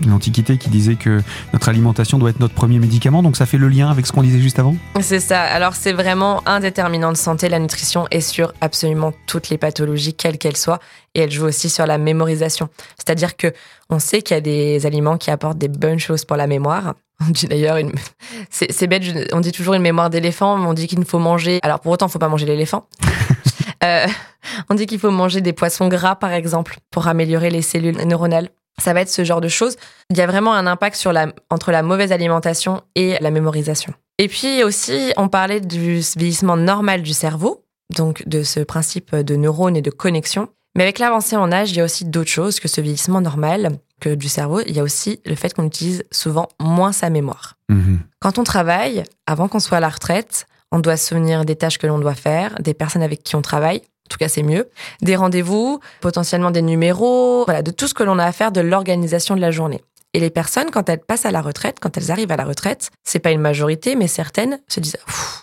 l'Antiquité 0.07 0.57
qui 0.57 0.69
disait 0.69 0.95
que 0.95 1.21
notre 1.53 1.69
alimentation 1.69 2.17
doit 2.17 2.29
être 2.29 2.39
notre 2.39 2.53
premier 2.53 2.79
médicament. 2.79 3.23
Donc 3.23 3.37
ça 3.37 3.45
fait 3.45 3.57
le 3.57 3.69
lien 3.69 3.89
avec 3.89 4.05
ce 4.05 4.11
qu'on 4.11 4.23
disait 4.23 4.39
juste 4.39 4.59
avant? 4.59 4.75
C'est 5.01 5.19
ça. 5.19 5.41
Alors 5.41 5.75
c'est 5.75 5.93
vraiment 5.93 6.43
un 6.45 6.59
déterminant 6.59 7.11
de 7.11 7.17
santé, 7.17 7.49
la 7.49 7.59
nutrition, 7.59 8.05
est 8.11 8.21
sur 8.21 8.53
absolument 8.61 9.13
toutes 9.25 9.49
les 9.49 9.57
pathologies, 9.57 10.13
quelles 10.13 10.37
qu'elles 10.37 10.57
soient. 10.57 10.79
Et 11.15 11.21
elle 11.21 11.31
joue 11.31 11.45
aussi 11.45 11.69
sur 11.69 11.85
la 11.85 11.97
mémorisation. 11.97 12.69
C'est-à-dire 12.97 13.37
que 13.37 13.53
on 13.89 13.99
sait 13.99 14.21
qu'il 14.21 14.35
y 14.35 14.37
a 14.37 14.41
des 14.41 14.85
aliments 14.85 15.17
qui 15.17 15.31
apportent 15.31 15.57
des 15.57 15.69
bonnes 15.69 15.99
choses 15.99 16.25
pour 16.25 16.37
la 16.37 16.47
mémoire. 16.47 16.93
On 17.27 17.31
dit 17.31 17.47
d'ailleurs, 17.47 17.77
une... 17.77 17.93
c'est 18.51 18.85
bête, 18.85 19.01
on 19.33 19.39
dit 19.39 19.51
toujours 19.51 19.73
une 19.73 19.81
mémoire 19.81 20.11
d'éléphant, 20.11 20.55
mais 20.57 20.67
on 20.67 20.75
dit 20.75 20.85
qu'il 20.85 20.99
ne 20.99 21.05
faut 21.05 21.17
manger. 21.17 21.59
Alors 21.63 21.79
pour 21.79 21.91
autant, 21.91 22.05
il 22.05 22.09
ne 22.09 22.11
faut 22.11 22.19
pas 22.19 22.27
manger 22.27 22.45
l'éléphant. 22.45 22.87
Euh, 23.83 24.07
on 24.69 24.75
dit 24.75 24.85
qu'il 24.85 24.99
faut 24.99 25.11
manger 25.11 25.41
des 25.41 25.53
poissons 25.53 25.87
gras, 25.87 26.15
par 26.15 26.31
exemple, 26.31 26.77
pour 26.91 27.07
améliorer 27.07 27.49
les 27.49 27.61
cellules 27.61 27.97
neuronales. 28.05 28.49
Ça 28.79 28.93
va 28.93 29.01
être 29.01 29.09
ce 29.09 29.23
genre 29.23 29.41
de 29.41 29.47
choses. 29.47 29.75
Il 30.11 30.17
y 30.17 30.21
a 30.21 30.27
vraiment 30.27 30.53
un 30.53 30.67
impact 30.67 30.95
sur 30.95 31.11
la, 31.11 31.27
entre 31.49 31.71
la 31.71 31.81
mauvaise 31.81 32.11
alimentation 32.11 32.81
et 32.95 33.17
la 33.21 33.31
mémorisation. 33.31 33.93
Et 34.19 34.27
puis 34.27 34.63
aussi, 34.63 35.13
on 35.17 35.29
parlait 35.29 35.61
du 35.61 35.99
vieillissement 36.15 36.57
normal 36.57 37.01
du 37.01 37.13
cerveau, 37.13 37.63
donc 37.95 38.27
de 38.27 38.43
ce 38.43 38.59
principe 38.59 39.15
de 39.15 39.35
neurones 39.35 39.75
et 39.75 39.81
de 39.81 39.89
connexion. 39.89 40.49
Mais 40.75 40.83
avec 40.83 40.99
l'avancée 40.99 41.35
en 41.35 41.51
âge, 41.51 41.71
il 41.71 41.77
y 41.77 41.81
a 41.81 41.83
aussi 41.83 42.05
d'autres 42.05 42.29
choses 42.29 42.59
que 42.59 42.67
ce 42.67 42.81
vieillissement 42.81 43.19
normal 43.21 43.79
que 43.99 44.13
du 44.13 44.29
cerveau. 44.29 44.61
Il 44.67 44.75
y 44.75 44.79
a 44.79 44.83
aussi 44.83 45.19
le 45.25 45.33
fait 45.33 45.53
qu'on 45.53 45.65
utilise 45.65 46.03
souvent 46.11 46.49
moins 46.59 46.91
sa 46.91 47.09
mémoire. 47.09 47.55
Mmh 47.69 47.97
Quand 48.19 48.37
on 48.37 48.43
travaille, 48.43 49.03
avant 49.25 49.47
qu'on 49.47 49.59
soit 49.59 49.77
à 49.77 49.81
la 49.81 49.89
retraite, 49.89 50.45
on 50.71 50.79
doit 50.79 50.97
se 50.97 51.07
souvenir 51.07 51.45
des 51.45 51.55
tâches 51.55 51.77
que 51.77 51.87
l'on 51.87 51.99
doit 51.99 52.15
faire, 52.15 52.55
des 52.59 52.73
personnes 52.73 53.01
avec 53.01 53.23
qui 53.23 53.35
on 53.35 53.41
travaille. 53.41 53.77
En 53.77 54.09
tout 54.09 54.17
cas, 54.17 54.29
c'est 54.29 54.43
mieux. 54.43 54.69
Des 55.01 55.15
rendez-vous, 55.15 55.79
potentiellement 56.01 56.51
des 56.51 56.61
numéros, 56.61 57.43
voilà, 57.45 57.61
de 57.61 57.71
tout 57.71 57.87
ce 57.87 57.93
que 57.93 58.03
l'on 58.03 58.19
a 58.19 58.25
à 58.25 58.31
faire 58.31 58.51
de 58.51 58.61
l'organisation 58.61 59.35
de 59.35 59.41
la 59.41 59.51
journée. 59.51 59.81
Et 60.13 60.19
les 60.19 60.29
personnes, 60.29 60.71
quand 60.71 60.89
elles 60.89 60.99
passent 60.99 61.25
à 61.25 61.31
la 61.31 61.41
retraite, 61.41 61.77
quand 61.81 61.97
elles 61.97 62.11
arrivent 62.11 62.31
à 62.31 62.37
la 62.37 62.45
retraite, 62.45 62.89
c'est 63.03 63.19
pas 63.19 63.31
une 63.31 63.41
majorité, 63.41 63.95
mais 63.95 64.07
certaines 64.07 64.59
se 64.67 64.79
disent 64.79 64.97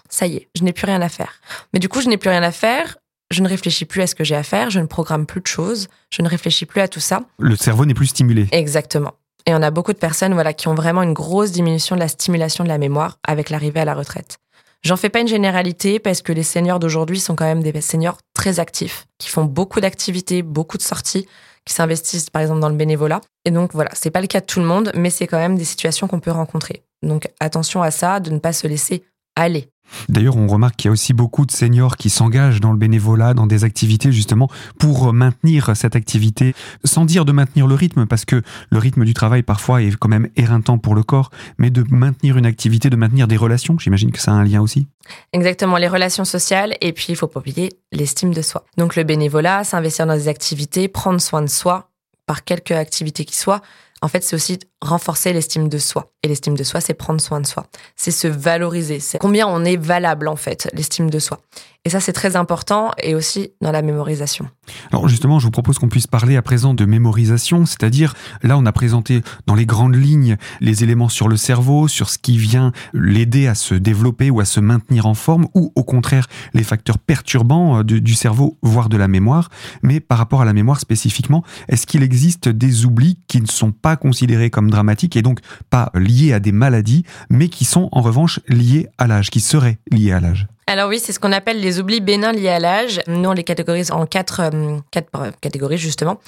ça 0.08 0.26
y 0.26 0.36
est, 0.36 0.48
je 0.54 0.64
n'ai 0.64 0.72
plus 0.72 0.86
rien 0.86 1.02
à 1.02 1.08
faire. 1.08 1.40
Mais 1.72 1.78
du 1.78 1.88
coup, 1.88 2.00
je 2.00 2.08
n'ai 2.08 2.16
plus 2.16 2.30
rien 2.30 2.42
à 2.42 2.52
faire. 2.52 2.96
Je 3.30 3.42
ne 3.42 3.48
réfléchis 3.48 3.84
plus 3.84 4.00
à 4.02 4.06
ce 4.06 4.14
que 4.14 4.24
j'ai 4.24 4.36
à 4.36 4.42
faire. 4.42 4.70
Je 4.70 4.80
ne 4.80 4.86
programme 4.86 5.26
plus 5.26 5.40
de 5.40 5.46
choses. 5.46 5.88
Je 6.10 6.22
ne 6.22 6.28
réfléchis 6.28 6.66
plus 6.66 6.80
à 6.80 6.88
tout 6.88 7.00
ça. 7.00 7.22
Le 7.38 7.56
cerveau 7.56 7.84
n'est 7.84 7.94
plus 7.94 8.06
stimulé. 8.06 8.48
Exactement. 8.52 9.12
Et 9.46 9.54
on 9.54 9.62
a 9.62 9.70
beaucoup 9.70 9.92
de 9.92 9.98
personnes, 9.98 10.32
voilà, 10.32 10.52
qui 10.54 10.68
ont 10.68 10.74
vraiment 10.74 11.02
une 11.02 11.12
grosse 11.12 11.52
diminution 11.52 11.96
de 11.96 12.00
la 12.00 12.08
stimulation 12.08 12.64
de 12.64 12.68
la 12.68 12.78
mémoire 12.78 13.18
avec 13.26 13.50
l'arrivée 13.50 13.80
à 13.80 13.84
la 13.84 13.94
retraite. 13.94 14.38
J'en 14.84 14.96
fais 14.96 15.08
pas 15.08 15.20
une 15.20 15.28
généralité 15.28 15.98
parce 15.98 16.20
que 16.20 16.30
les 16.30 16.42
seniors 16.42 16.78
d'aujourd'hui 16.78 17.18
sont 17.18 17.34
quand 17.34 17.46
même 17.46 17.62
des 17.62 17.80
seniors 17.80 18.18
très 18.34 18.60
actifs, 18.60 19.06
qui 19.18 19.30
font 19.30 19.44
beaucoup 19.44 19.80
d'activités, 19.80 20.42
beaucoup 20.42 20.76
de 20.76 20.82
sorties, 20.82 21.26
qui 21.64 21.72
s'investissent 21.72 22.28
par 22.28 22.42
exemple 22.42 22.60
dans 22.60 22.68
le 22.68 22.76
bénévolat. 22.76 23.22
Et 23.46 23.50
donc 23.50 23.72
voilà, 23.72 23.90
c'est 23.94 24.10
pas 24.10 24.20
le 24.20 24.26
cas 24.26 24.40
de 24.40 24.46
tout 24.46 24.60
le 24.60 24.66
monde, 24.66 24.92
mais 24.94 25.08
c'est 25.08 25.26
quand 25.26 25.38
même 25.38 25.56
des 25.56 25.64
situations 25.64 26.06
qu'on 26.06 26.20
peut 26.20 26.30
rencontrer. 26.30 26.82
Donc 27.02 27.28
attention 27.40 27.80
à 27.80 27.90
ça, 27.90 28.20
de 28.20 28.30
ne 28.30 28.38
pas 28.38 28.52
se 28.52 28.66
laisser 28.66 29.04
aller. 29.36 29.70
D'ailleurs, 30.08 30.36
on 30.36 30.46
remarque 30.46 30.76
qu'il 30.76 30.88
y 30.88 30.90
a 30.90 30.92
aussi 30.92 31.12
beaucoup 31.12 31.46
de 31.46 31.52
seniors 31.52 31.96
qui 31.96 32.10
s'engagent 32.10 32.60
dans 32.60 32.72
le 32.72 32.78
bénévolat, 32.78 33.34
dans 33.34 33.46
des 33.46 33.64
activités 33.64 34.12
justement 34.12 34.48
pour 34.78 35.12
maintenir 35.12 35.76
cette 35.76 35.96
activité, 35.96 36.54
sans 36.84 37.04
dire 37.04 37.24
de 37.24 37.32
maintenir 37.32 37.66
le 37.66 37.74
rythme, 37.74 38.06
parce 38.06 38.24
que 38.24 38.42
le 38.70 38.78
rythme 38.78 39.04
du 39.04 39.14
travail 39.14 39.42
parfois 39.42 39.82
est 39.82 39.96
quand 39.96 40.08
même 40.08 40.28
éreintant 40.36 40.78
pour 40.78 40.94
le 40.94 41.02
corps, 41.02 41.30
mais 41.58 41.70
de 41.70 41.84
maintenir 41.90 42.36
une 42.36 42.46
activité, 42.46 42.90
de 42.90 42.96
maintenir 42.96 43.28
des 43.28 43.36
relations. 43.36 43.78
J'imagine 43.78 44.12
que 44.12 44.20
ça 44.20 44.32
a 44.32 44.34
un 44.34 44.44
lien 44.44 44.60
aussi. 44.60 44.88
Exactement, 45.32 45.76
les 45.76 45.88
relations 45.88 46.24
sociales, 46.24 46.76
et 46.80 46.92
puis 46.92 47.06
il 47.10 47.16
faut 47.16 47.26
pas 47.26 47.40
oublier 47.40 47.70
l'estime 47.92 48.32
de 48.32 48.42
soi. 48.42 48.64
Donc 48.76 48.96
le 48.96 49.04
bénévolat, 49.04 49.64
s'investir 49.64 50.06
dans 50.06 50.16
des 50.16 50.28
activités, 50.28 50.88
prendre 50.88 51.20
soin 51.20 51.42
de 51.42 51.46
soi, 51.46 51.90
par 52.26 52.44
quelque 52.44 52.72
activité 52.72 53.24
qui 53.24 53.36
soit, 53.36 53.60
en 54.00 54.08
fait, 54.08 54.22
c'est 54.22 54.36
aussi 54.36 54.58
renforcer 54.82 55.32
l'estime 55.32 55.68
de 55.68 55.78
soi. 55.78 56.10
Et 56.24 56.28
l'estime 56.28 56.56
de 56.56 56.64
soi, 56.64 56.80
c'est 56.80 56.94
prendre 56.94 57.20
soin 57.20 57.38
de 57.38 57.46
soi. 57.46 57.66
C'est 57.96 58.10
se 58.10 58.26
valoriser. 58.26 58.98
C'est 58.98 59.18
combien 59.18 59.46
on 59.46 59.62
est 59.62 59.76
valable, 59.76 60.26
en 60.26 60.36
fait, 60.36 60.70
l'estime 60.72 61.10
de 61.10 61.18
soi. 61.18 61.38
Et 61.86 61.90
ça, 61.90 62.00
c'est 62.00 62.14
très 62.14 62.34
important 62.34 62.92
et 63.02 63.14
aussi 63.14 63.50
dans 63.60 63.70
la 63.70 63.82
mémorisation. 63.82 64.48
Alors 64.90 65.06
justement, 65.06 65.38
je 65.38 65.44
vous 65.44 65.50
propose 65.50 65.78
qu'on 65.78 65.90
puisse 65.90 66.06
parler 66.06 66.34
à 66.34 66.40
présent 66.40 66.72
de 66.72 66.86
mémorisation, 66.86 67.66
c'est-à-dire 67.66 68.14
là, 68.42 68.56
on 68.56 68.64
a 68.64 68.72
présenté 68.72 69.20
dans 69.46 69.54
les 69.54 69.66
grandes 69.66 69.94
lignes 69.94 70.38
les 70.62 70.82
éléments 70.82 71.10
sur 71.10 71.28
le 71.28 71.36
cerveau, 71.36 71.86
sur 71.86 72.08
ce 72.08 72.16
qui 72.16 72.38
vient 72.38 72.72
l'aider 72.94 73.46
à 73.48 73.54
se 73.54 73.74
développer 73.74 74.30
ou 74.30 74.40
à 74.40 74.46
se 74.46 74.60
maintenir 74.60 75.04
en 75.04 75.12
forme, 75.12 75.46
ou 75.52 75.72
au 75.74 75.84
contraire 75.84 76.26
les 76.54 76.62
facteurs 76.62 76.96
perturbants 76.96 77.80
euh, 77.80 77.82
du 77.82 78.14
cerveau, 78.14 78.56
voire 78.62 78.88
de 78.88 78.96
la 78.96 79.06
mémoire. 79.06 79.50
Mais 79.82 80.00
par 80.00 80.16
rapport 80.16 80.40
à 80.40 80.46
la 80.46 80.54
mémoire 80.54 80.80
spécifiquement, 80.80 81.44
est-ce 81.68 81.86
qu'il 81.86 82.02
existe 82.02 82.48
des 82.48 82.86
oublis 82.86 83.18
qui 83.28 83.42
ne 83.42 83.46
sont 83.46 83.72
pas 83.72 83.96
considérés 83.96 84.48
comme 84.48 84.70
dramatiques 84.70 85.16
et 85.16 85.22
donc 85.22 85.40
pas 85.68 85.90
liés 85.94 86.13
à 86.32 86.40
des 86.40 86.52
maladies, 86.52 87.04
mais 87.30 87.48
qui 87.48 87.64
sont 87.64 87.88
en 87.92 88.00
revanche 88.00 88.40
liés 88.48 88.88
à 88.98 89.06
l'âge, 89.06 89.30
qui 89.30 89.40
seraient 89.40 89.78
liés 89.90 90.12
à 90.12 90.20
l'âge 90.20 90.46
alors 90.66 90.88
oui, 90.88 90.98
c'est 90.98 91.12
ce 91.12 91.20
qu'on 91.20 91.32
appelle 91.32 91.60
les 91.60 91.78
oublis 91.78 92.00
bénins 92.00 92.32
liés 92.32 92.48
à 92.48 92.58
l'âge. 92.58 93.02
Nous, 93.06 93.28
on 93.28 93.32
les 93.32 93.44
catégorise 93.44 93.90
en 93.90 94.06
quatre, 94.06 94.40
euh, 94.40 94.78
quatre 94.90 95.08
euh, 95.16 95.30
catégories, 95.42 95.76
justement. 95.76 96.20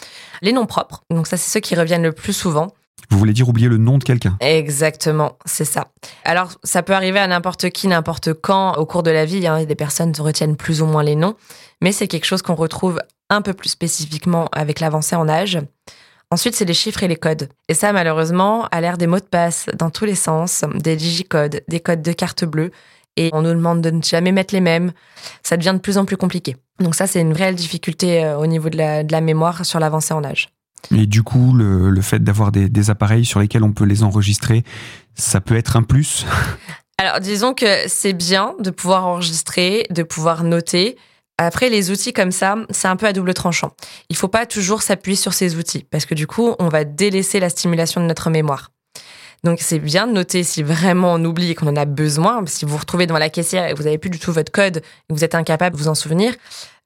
Les 0.43 0.53
noms 0.53 0.67
propres, 0.67 1.05
donc 1.11 1.27
ça, 1.27 1.39
c'est 1.39 1.51
ceux 1.51 1.61
qui 1.61 1.75
reviennent 1.75 2.03
le 2.03 2.13
plus 2.13 2.35
souvent. 2.35 2.69
Vous 3.11 3.19
voulez 3.19 3.33
dire 3.33 3.49
oublier 3.49 3.69
le 3.69 3.79
nom 3.79 3.99
de 3.99 4.05
quelqu'un? 4.05 4.37
Exactement, 4.41 5.39
c'est 5.45 5.65
ça. 5.65 5.89
Alors, 6.25 6.53
ça 6.65 6.83
peut 6.83 6.95
arriver 6.95 7.19
à 7.19 7.27
n'importe 7.27 7.71
qui, 7.71 7.89
n'importe 7.89 8.35
quand, 8.35 8.75
au 8.75 8.85
cours 8.85 9.03
de 9.03 9.11
la 9.11 9.25
vie. 9.25 9.47
Hein, 9.47 9.65
des 9.65 9.75
personnes 9.75 10.13
retiennent 10.19 10.57
plus 10.57 10.83
ou 10.83 10.87
moins 10.87 11.03
les 11.03 11.15
noms, 11.15 11.35
mais 11.81 11.93
c'est 11.93 12.09
quelque 12.09 12.25
chose 12.25 12.43
qu'on 12.43 12.55
retrouve 12.55 13.01
un 13.31 13.43
peu 13.43 13.53
plus 13.53 13.71
spécifiquement 13.71 14.49
avec 14.53 14.81
l'avancée 14.81 15.17
en 15.17 15.29
âge. 15.29 15.59
Ensuite, 16.31 16.57
c'est 16.57 16.65
les 16.65 16.75
chiffres 16.75 17.03
et 17.03 17.09
les 17.09 17.17
codes. 17.17 17.49
Et 17.69 17.75
ça, 17.75 17.93
malheureusement, 17.93 18.67
a 18.73 18.81
l'air 18.81 18.99
des 18.99 19.07
mots 19.07 19.21
de 19.21 19.25
passe 19.25 19.67
dans 19.79 19.91
tous 19.91 20.05
les 20.05 20.17
sens, 20.17 20.65
des 20.75 20.97
digicodes, 20.97 21.63
des 21.69 21.81
codes 21.81 22.03
de 22.03 22.13
carte 22.13 22.45
bleue. 22.45 22.73
Et 23.17 23.31
on 23.33 23.43
nous 23.43 23.51
demande 23.55 23.81
de 23.81 23.91
ne 23.91 24.03
jamais 24.03 24.33
mettre 24.33 24.53
les 24.53 24.61
mêmes. 24.61 24.93
Ça 25.43 25.57
devient 25.57 25.73
de 25.75 25.79
plus 25.79 25.99
en 25.99 26.05
plus 26.05 26.17
compliqué. 26.17 26.57
Donc 26.81 26.95
ça, 26.95 27.07
c'est 27.07 27.21
une 27.21 27.33
réelle 27.33 27.55
difficulté 27.55 28.25
euh, 28.25 28.37
au 28.37 28.47
niveau 28.47 28.69
de 28.69 28.77
la, 28.77 29.05
de 29.05 29.13
la 29.13 29.21
mémoire 29.21 29.65
sur 29.65 29.79
l'avancée 29.79 30.13
en 30.13 30.25
âge. 30.25 30.51
Et 30.95 31.07
du 31.07 31.23
coup, 31.23 31.55
le, 31.55 31.91
le 31.91 32.01
fait 32.03 32.23
d'avoir 32.23 32.53
des, 32.53 32.69
des 32.69 32.91
appareils 32.91 33.25
sur 33.25 33.41
lesquels 33.41 33.65
on 33.65 33.73
peut 33.73 33.85
les 33.85 34.03
enregistrer, 34.03 34.65
ça 35.15 35.41
peut 35.41 35.57
être 35.57 35.77
un 35.77 35.83
plus? 35.83 36.27
Alors, 36.99 37.21
disons 37.21 37.55
que 37.55 37.89
c'est 37.89 38.15
bien 38.15 38.55
de 38.59 38.71
pouvoir 38.71 39.07
enregistrer, 39.07 39.87
de 39.91 40.03
pouvoir 40.03 40.45
noter. 40.45 40.97
Après, 41.39 41.69
les 41.69 41.91
outils 41.91 42.13
comme 42.15 42.33
ça, 42.33 42.57
c'est 42.71 42.89
un 42.89 42.97
peu 42.97 43.07
à 43.07 43.13
double 43.13 43.35
tranchant. 43.35 43.73
Il 44.09 44.17
faut 44.17 44.29
pas 44.29 44.47
toujours 44.47 44.83
s'appuyer 44.83 45.17
sur 45.17 45.35
ces 45.35 45.57
outils 45.57 45.85
parce 45.91 46.07
que 46.07 46.15
du 46.15 46.27
coup, 46.27 46.55
on 46.59 46.69
va 46.69 46.85
délaisser 46.85 47.41
la 47.41 47.51
stimulation 47.51 48.01
de 48.01 48.07
notre 48.07 48.31
mémoire. 48.31 48.71
Donc, 49.45 49.59
c'est 49.61 49.79
bien 49.79 50.07
de 50.07 50.13
noter 50.13 50.43
si 50.45 50.63
vraiment 50.63 51.13
on 51.15 51.25
oublie 51.25 51.51
et 51.51 51.55
qu'on 51.55 51.67
en 51.69 51.77
a 51.77 51.85
besoin. 51.85 52.43
Si 52.47 52.65
vous 52.65 52.73
vous 52.73 52.79
retrouvez 52.79 53.07
devant 53.07 53.19
la 53.19 53.29
caissière 53.29 53.67
et 53.69 53.73
que 53.73 53.77
vous 53.77 53.85
n'avez 53.85 53.99
plus 53.99 54.09
du 54.11 54.19
tout 54.19 54.33
votre 54.33 54.51
code 54.51 54.79
et 54.79 54.81
que 54.81 55.15
vous 55.15 55.25
êtes 55.25 55.35
incapable 55.35 55.77
de 55.77 55.81
vous 55.83 55.89
en 55.89 55.95
souvenir, 55.95 56.35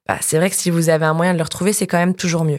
bah, 0.09 0.19
c'est 0.21 0.37
vrai 0.37 0.51
que 0.51 0.57
si 0.57 0.69
vous 0.71 0.89
avez 0.89 1.05
un 1.07 1.15
moyen 1.15 1.33
de 1.33 1.39
le 1.39 1.45
retrouver, 1.45 1.73
c'est 1.73 1.87
quand 1.87 1.99
même 1.99 2.15
toujours 2.17 2.45
mieux. 2.45 2.59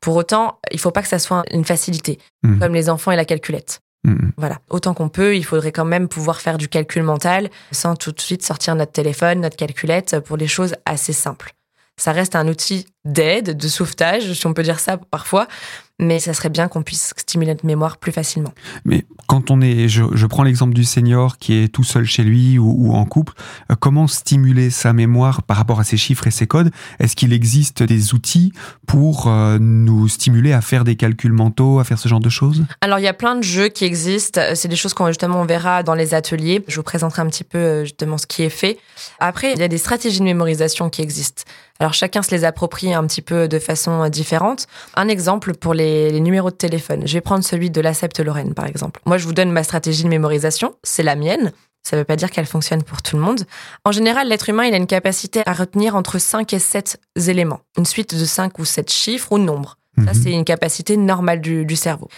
Pour 0.00 0.14
autant, 0.14 0.60
il 0.70 0.78
faut 0.78 0.92
pas 0.92 1.02
que 1.02 1.08
ça 1.08 1.18
soit 1.18 1.42
une 1.50 1.64
facilité, 1.64 2.18
Mhm. 2.44 2.60
comme 2.60 2.72
les 2.74 2.88
enfants 2.88 3.10
et 3.10 3.16
la 3.16 3.24
calculette. 3.24 3.80
Mhm. 4.06 4.32
Voilà. 4.36 4.60
Autant 4.70 4.94
qu'on 4.94 5.08
peut, 5.08 5.36
il 5.36 5.44
faudrait 5.44 5.72
quand 5.72 5.84
même 5.84 6.08
pouvoir 6.08 6.40
faire 6.40 6.58
du 6.58 6.68
calcul 6.68 7.02
mental 7.02 7.50
sans 7.72 7.96
tout 7.96 8.12
de 8.12 8.20
suite 8.20 8.44
sortir 8.44 8.76
notre 8.76 8.92
téléphone, 8.92 9.40
notre 9.40 9.56
calculette 9.56 10.20
pour 10.20 10.38
des 10.38 10.46
choses 10.46 10.76
assez 10.86 11.12
simples. 11.12 11.52
Ça 11.98 12.12
reste 12.12 12.36
un 12.36 12.46
outil 12.46 12.86
d'aide, 13.04 13.56
de 13.56 13.68
sauvetage, 13.68 14.32
si 14.32 14.46
on 14.46 14.52
peut 14.54 14.62
dire 14.62 14.78
ça 14.78 14.96
parfois, 14.96 15.48
mais 15.98 16.18
ça 16.18 16.34
serait 16.34 16.50
bien 16.50 16.68
qu'on 16.68 16.82
puisse 16.82 17.14
stimuler 17.16 17.52
notre 17.52 17.64
mémoire 17.64 17.96
plus 17.96 18.12
facilement. 18.12 18.52
Mais 18.84 19.06
quand 19.26 19.50
on 19.50 19.60
est, 19.60 19.88
je, 19.88 20.04
je 20.12 20.26
prends 20.26 20.42
l'exemple 20.42 20.74
du 20.74 20.84
senior 20.84 21.38
qui 21.38 21.54
est 21.54 21.68
tout 21.68 21.84
seul 21.84 22.04
chez 22.04 22.22
lui 22.22 22.58
ou, 22.58 22.74
ou 22.78 22.94
en 22.94 23.04
couple, 23.06 23.32
euh, 23.70 23.76
comment 23.78 24.06
stimuler 24.06 24.70
sa 24.70 24.92
mémoire 24.92 25.42
par 25.42 25.56
rapport 25.56 25.80
à 25.80 25.84
ses 25.84 25.96
chiffres 25.96 26.26
et 26.26 26.30
ses 26.30 26.46
codes? 26.46 26.70
Est-ce 26.98 27.16
qu'il 27.16 27.32
existe 27.32 27.82
des 27.82 28.12
outils 28.12 28.52
pour 28.86 29.28
euh, 29.28 29.58
nous 29.58 30.06
stimuler 30.08 30.52
à 30.52 30.60
faire 30.60 30.84
des 30.84 30.96
calculs 30.96 31.32
mentaux, 31.32 31.78
à 31.78 31.84
faire 31.84 31.98
ce 31.98 32.08
genre 32.08 32.20
de 32.20 32.28
choses? 32.28 32.64
Alors, 32.82 32.98
il 32.98 33.02
y 33.02 33.08
a 33.08 33.14
plein 33.14 33.36
de 33.36 33.42
jeux 33.42 33.68
qui 33.68 33.84
existent. 33.84 34.40
C'est 34.54 34.68
des 34.68 34.76
choses 34.76 34.92
qu'on 34.92 35.08
justement 35.08 35.40
on 35.40 35.46
verra 35.46 35.82
dans 35.82 35.94
les 35.94 36.12
ateliers. 36.12 36.62
Je 36.68 36.76
vous 36.76 36.82
présenterai 36.82 37.22
un 37.22 37.26
petit 37.26 37.44
peu 37.44 37.58
euh, 37.58 37.84
justement 37.84 38.18
ce 38.18 38.26
qui 38.26 38.42
est 38.42 38.50
fait. 38.50 38.78
Après, 39.18 39.52
il 39.54 39.58
y 39.58 39.62
a 39.62 39.68
des 39.68 39.78
stratégies 39.78 40.20
de 40.20 40.24
mémorisation 40.24 40.90
qui 40.90 41.00
existent. 41.00 41.42
Alors, 41.78 41.92
chacun 41.94 42.22
se 42.22 42.30
les 42.30 42.44
approprie 42.44 42.94
un 42.94 43.06
petit 43.06 43.22
peu 43.22 43.48
de 43.48 43.58
façon 43.58 44.02
euh, 44.04 44.08
différente. 44.08 44.66
Un 44.94 45.08
exemple 45.08 45.54
pour 45.54 45.74
les, 45.74 46.10
les 46.10 46.20
numéros 46.20 46.50
de 46.50 46.56
téléphone. 46.56 47.02
Je 47.06 47.12
vais 47.14 47.20
prendre 47.20 47.44
celui 47.44 47.70
de 47.70 47.80
la 47.80 47.92
Septe 47.94 48.20
Lorraine, 48.20 48.54
par 48.54 48.66
exemple. 48.66 49.00
Moi, 49.06 49.18
je 49.18 49.24
vous 49.26 49.32
donne 49.34 49.50
ma 49.52 49.62
stratégie 49.62 50.02
de 50.04 50.08
mémorisation. 50.08 50.74
C'est 50.82 51.02
la 51.02 51.16
mienne. 51.16 51.52
Ça 51.82 51.94
ne 51.96 52.00
veut 52.00 52.04
pas 52.04 52.16
dire 52.16 52.30
qu'elle 52.30 52.46
fonctionne 52.46 52.82
pour 52.82 53.00
tout 53.02 53.14
le 53.16 53.22
monde. 53.22 53.42
En 53.84 53.92
général, 53.92 54.28
l'être 54.28 54.48
humain, 54.48 54.64
il 54.64 54.74
a 54.74 54.76
une 54.76 54.86
capacité 54.88 55.42
à 55.46 55.52
retenir 55.52 55.94
entre 55.94 56.18
5 56.18 56.52
et 56.52 56.58
7 56.58 56.98
éléments. 57.28 57.60
Une 57.78 57.84
suite 57.84 58.18
de 58.18 58.24
5 58.24 58.58
ou 58.58 58.64
7 58.64 58.90
chiffres 58.90 59.30
ou 59.32 59.38
nombres. 59.38 59.76
Ça, 59.98 60.02
Mhm. 60.12 60.14
c'est 60.14 60.32
une 60.32 60.44
capacité 60.44 60.96
normale 60.96 61.40
du, 61.40 61.64
du 61.64 61.76
cerveau. 61.76 62.08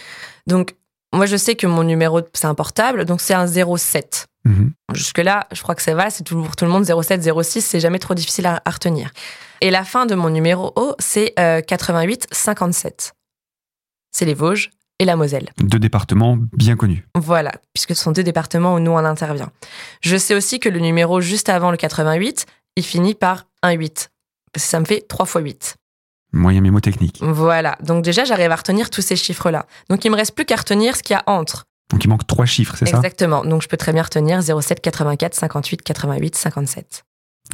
Donc, 0.47 0.75
moi, 1.13 1.25
je 1.27 1.37
sais 1.37 1.55
que 1.55 1.67
mon 1.67 1.83
numéro, 1.83 2.21
c'est 2.33 2.45
un 2.47 2.55
portable, 2.55 3.05
donc 3.05 3.21
c'est 3.21 3.33
un 3.33 3.45
07. 3.47 4.25
Mhm. 4.45 4.71
Jusque-là, 4.93 5.47
je 5.51 5.61
crois 5.61 5.75
que 5.75 5.81
ça 5.81 5.93
va, 5.95 6.09
c'est 6.09 6.23
tout 6.23 6.41
pour 6.41 6.55
tout 6.55 6.65
le 6.65 6.71
monde. 6.71 6.85
07, 6.85 7.21
06, 7.43 7.61
c'est 7.61 7.79
jamais 7.79 7.99
trop 7.99 8.13
difficile 8.13 8.45
à, 8.47 8.61
à 8.65 8.71
retenir. 8.71 9.11
Et 9.61 9.71
la 9.71 9.83
fin 9.83 10.05
de 10.05 10.15
mon 10.15 10.29
numéro, 10.29 10.73
c'est 10.99 11.33
euh, 11.39 11.61
88, 11.61 12.27
57. 12.31 13.13
C'est 14.11 14.25
les 14.25 14.33
Vosges 14.33 14.71
et 14.99 15.05
la 15.05 15.15
Moselle. 15.15 15.49
Deux 15.59 15.79
départements 15.79 16.37
bien 16.53 16.75
connus. 16.75 17.05
Voilà, 17.15 17.51
puisque 17.73 17.95
ce 17.95 18.03
sont 18.03 18.11
deux 18.11 18.23
départements 18.23 18.75
où 18.75 18.79
nous, 18.79 18.91
on 18.91 18.97
intervient. 18.97 19.51
Je 20.01 20.17
sais 20.17 20.35
aussi 20.35 20.59
que 20.59 20.69
le 20.69 20.79
numéro 20.79 21.21
juste 21.21 21.49
avant 21.49 21.71
le 21.71 21.77
88, 21.77 22.45
il 22.75 22.83
finit 22.83 23.15
par 23.15 23.45
un 23.61 23.71
8. 23.71 24.09
Parce 24.53 24.65
que 24.65 24.69
ça 24.69 24.79
me 24.79 24.85
fait 24.85 25.05
3 25.07 25.25
fois 25.25 25.41
8. 25.41 25.75
Moyen 26.31 26.61
mémotechnique. 26.61 27.19
Voilà. 27.21 27.77
Donc 27.81 28.03
déjà, 28.03 28.23
j'arrive 28.23 28.51
à 28.51 28.55
retenir 28.55 28.89
tous 28.89 29.01
ces 29.01 29.15
chiffres-là. 29.15 29.65
Donc 29.89 30.05
il 30.05 30.11
me 30.11 30.15
reste 30.15 30.35
plus 30.35 30.45
qu'à 30.45 30.57
retenir 30.57 30.95
ce 30.95 31.03
qu'il 31.03 31.15
y 31.15 31.17
a 31.17 31.23
entre. 31.27 31.65
Donc 31.89 32.03
il 32.03 32.07
manque 32.07 32.27
trois 32.27 32.45
chiffres, 32.45 32.75
c'est 32.77 32.85
ça? 32.85 32.97
Exactement. 32.97 33.43
Donc 33.43 33.61
je 33.61 33.67
peux 33.67 33.77
très 33.77 33.93
bien 33.93 34.03
retenir 34.03 34.41
07, 34.43 34.79
84, 34.79 35.33
58, 35.33 35.81
88, 35.81 36.35
57. 36.35 37.05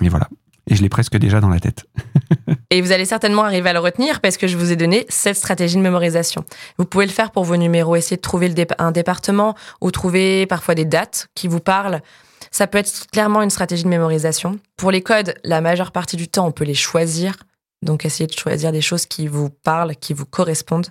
Et 0.01 0.09
voilà. 0.09 0.27
Et 0.67 0.75
je 0.75 0.81
l'ai 0.81 0.89
presque 0.89 1.17
déjà 1.17 1.39
dans 1.39 1.49
la 1.49 1.59
tête. 1.59 1.85
Et 2.71 2.81
vous 2.81 2.91
allez 2.91 3.05
certainement 3.05 3.43
arriver 3.43 3.69
à 3.69 3.73
le 3.73 3.79
retenir 3.79 4.19
parce 4.19 4.37
que 4.37 4.47
je 4.47 4.57
vous 4.57 4.71
ai 4.71 4.75
donné 4.75 5.05
cette 5.09 5.37
stratégie 5.37 5.75
de 5.75 5.81
mémorisation. 5.81 6.43
Vous 6.77 6.85
pouvez 6.85 7.05
le 7.05 7.11
faire 7.11 7.31
pour 7.31 7.43
vos 7.43 7.55
numéros, 7.55 7.95
essayer 7.95 8.17
de 8.17 8.21
trouver 8.21 8.49
le 8.49 8.65
un 8.79 8.91
département 8.91 9.55
ou 9.79 9.91
trouver 9.91 10.47
parfois 10.47 10.73
des 10.73 10.85
dates 10.85 11.27
qui 11.35 11.47
vous 11.47 11.59
parlent. 11.59 12.01
Ça 12.49 12.65
peut 12.65 12.79
être 12.79 13.07
clairement 13.11 13.43
une 13.43 13.49
stratégie 13.51 13.83
de 13.83 13.89
mémorisation. 13.89 14.59
Pour 14.75 14.89
les 14.89 15.01
codes, 15.01 15.35
la 15.43 15.61
majeure 15.61 15.91
partie 15.91 16.17
du 16.17 16.27
temps, 16.27 16.47
on 16.47 16.51
peut 16.51 16.63
les 16.63 16.73
choisir. 16.73 17.35
Donc 17.83 18.03
essayez 18.05 18.27
de 18.27 18.33
choisir 18.33 18.71
des 18.71 18.81
choses 18.81 19.05
qui 19.05 19.27
vous 19.27 19.49
parlent, 19.49 19.95
qui 19.95 20.13
vous 20.13 20.25
correspondent. 20.25 20.87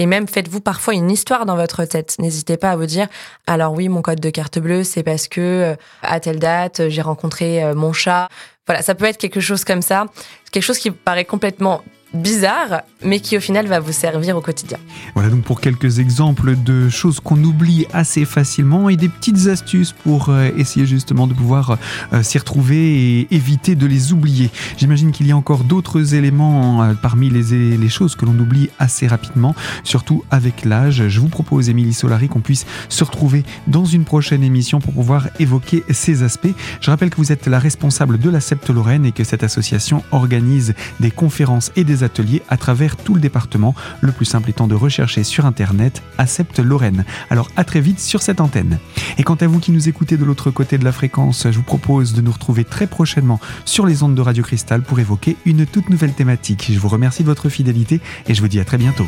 Et 0.00 0.06
même 0.06 0.26
faites-vous 0.26 0.62
parfois 0.62 0.94
une 0.94 1.10
histoire 1.10 1.44
dans 1.44 1.56
votre 1.56 1.84
tête. 1.84 2.16
N'hésitez 2.18 2.56
pas 2.56 2.70
à 2.70 2.76
vous 2.76 2.86
dire, 2.86 3.06
alors 3.46 3.74
oui, 3.74 3.90
mon 3.90 4.00
code 4.00 4.18
de 4.18 4.30
carte 4.30 4.58
bleue, 4.58 4.82
c'est 4.82 5.02
parce 5.02 5.28
que 5.28 5.40
euh, 5.42 5.74
à 6.00 6.20
telle 6.20 6.38
date, 6.38 6.88
j'ai 6.88 7.02
rencontré 7.02 7.62
euh, 7.62 7.74
mon 7.74 7.92
chat. 7.92 8.30
Voilà, 8.66 8.80
ça 8.80 8.94
peut 8.94 9.04
être 9.04 9.18
quelque 9.18 9.40
chose 9.40 9.62
comme 9.62 9.82
ça. 9.82 10.06
Quelque 10.52 10.62
chose 10.62 10.78
qui 10.78 10.90
paraît 10.90 11.26
complètement 11.26 11.82
bizarre, 12.14 12.82
mais 13.04 13.20
qui 13.20 13.36
au 13.36 13.40
final 13.40 13.66
va 13.66 13.80
vous 13.80 13.92
servir 13.92 14.36
au 14.36 14.40
quotidien. 14.40 14.78
Voilà 15.14 15.30
donc 15.30 15.42
pour 15.42 15.60
quelques 15.60 15.98
exemples 15.98 16.56
de 16.56 16.88
choses 16.88 17.20
qu'on 17.20 17.42
oublie 17.42 17.86
assez 17.92 18.24
facilement 18.24 18.88
et 18.88 18.96
des 18.96 19.08
petites 19.08 19.46
astuces 19.46 19.92
pour 19.92 20.28
euh, 20.28 20.50
essayer 20.56 20.86
justement 20.86 21.26
de 21.26 21.34
pouvoir 21.34 21.78
euh, 22.12 22.22
s'y 22.22 22.38
retrouver 22.38 23.20
et 23.20 23.34
éviter 23.34 23.74
de 23.74 23.86
les 23.86 24.12
oublier. 24.12 24.50
J'imagine 24.76 25.12
qu'il 25.12 25.26
y 25.26 25.32
a 25.32 25.36
encore 25.36 25.64
d'autres 25.64 26.14
éléments 26.14 26.82
euh, 26.82 26.94
parmi 26.94 27.30
les, 27.30 27.88
choses 27.88 28.14
que 28.14 28.24
l'on 28.24 28.38
oublie 28.38 28.70
assez 28.78 29.06
rapidement, 29.06 29.54
surtout 29.82 30.24
avec 30.30 30.64
l'âge. 30.64 31.08
Je 31.08 31.20
vous 31.20 31.28
propose, 31.28 31.68
Émilie 31.68 31.92
Solari, 31.92 32.28
qu'on 32.28 32.40
puisse 32.40 32.66
se 32.88 33.02
retrouver 33.02 33.44
dans 33.66 33.84
une 33.84 34.04
prochaine 34.04 34.44
émission 34.44 34.80
pour 34.80 34.94
pouvoir 34.94 35.28
évoquer 35.40 35.82
ces 35.90 36.22
aspects. 36.22 36.54
Je 36.80 36.90
rappelle 36.90 37.10
que 37.10 37.16
vous 37.16 37.32
êtes 37.32 37.46
la 37.46 37.58
responsable 37.58 38.18
de 38.18 38.30
la 38.30 38.40
Septe 38.40 38.70
Lorraine 38.70 39.06
et 39.06 39.12
que 39.12 39.24
cette 39.24 39.42
association 39.42 40.04
organise 40.12 40.74
des 41.00 41.10
conférences 41.10 41.72
et 41.74 41.84
des 41.84 41.99
ateliers 42.04 42.42
à 42.48 42.56
travers 42.56 42.96
tout 42.96 43.14
le 43.14 43.20
département. 43.20 43.74
Le 44.00 44.12
plus 44.12 44.24
simple 44.24 44.50
étant 44.50 44.66
de 44.66 44.74
rechercher 44.74 45.24
sur 45.24 45.46
internet 45.46 46.02
Accepte 46.18 46.58
Lorraine. 46.58 47.04
Alors 47.30 47.48
à 47.56 47.64
très 47.64 47.80
vite 47.80 48.00
sur 48.00 48.22
cette 48.22 48.40
antenne. 48.40 48.78
Et 49.18 49.22
quant 49.22 49.34
à 49.34 49.46
vous 49.46 49.58
qui 49.58 49.72
nous 49.72 49.88
écoutez 49.88 50.16
de 50.16 50.24
l'autre 50.24 50.50
côté 50.50 50.78
de 50.78 50.84
la 50.84 50.92
fréquence, 50.92 51.46
je 51.50 51.56
vous 51.56 51.62
propose 51.62 52.12
de 52.14 52.20
nous 52.20 52.32
retrouver 52.32 52.64
très 52.64 52.86
prochainement 52.86 53.40
sur 53.64 53.86
les 53.86 54.02
ondes 54.02 54.14
de 54.14 54.22
Radio 54.22 54.42
Cristal 54.42 54.82
pour 54.82 55.00
évoquer 55.00 55.36
une 55.44 55.66
toute 55.66 55.90
nouvelle 55.90 56.14
thématique. 56.14 56.70
Je 56.72 56.78
vous 56.78 56.88
remercie 56.88 57.22
de 57.22 57.28
votre 57.28 57.48
fidélité 57.48 58.00
et 58.28 58.34
je 58.34 58.40
vous 58.40 58.48
dis 58.48 58.60
à 58.60 58.64
très 58.64 58.78
bientôt. 58.78 59.06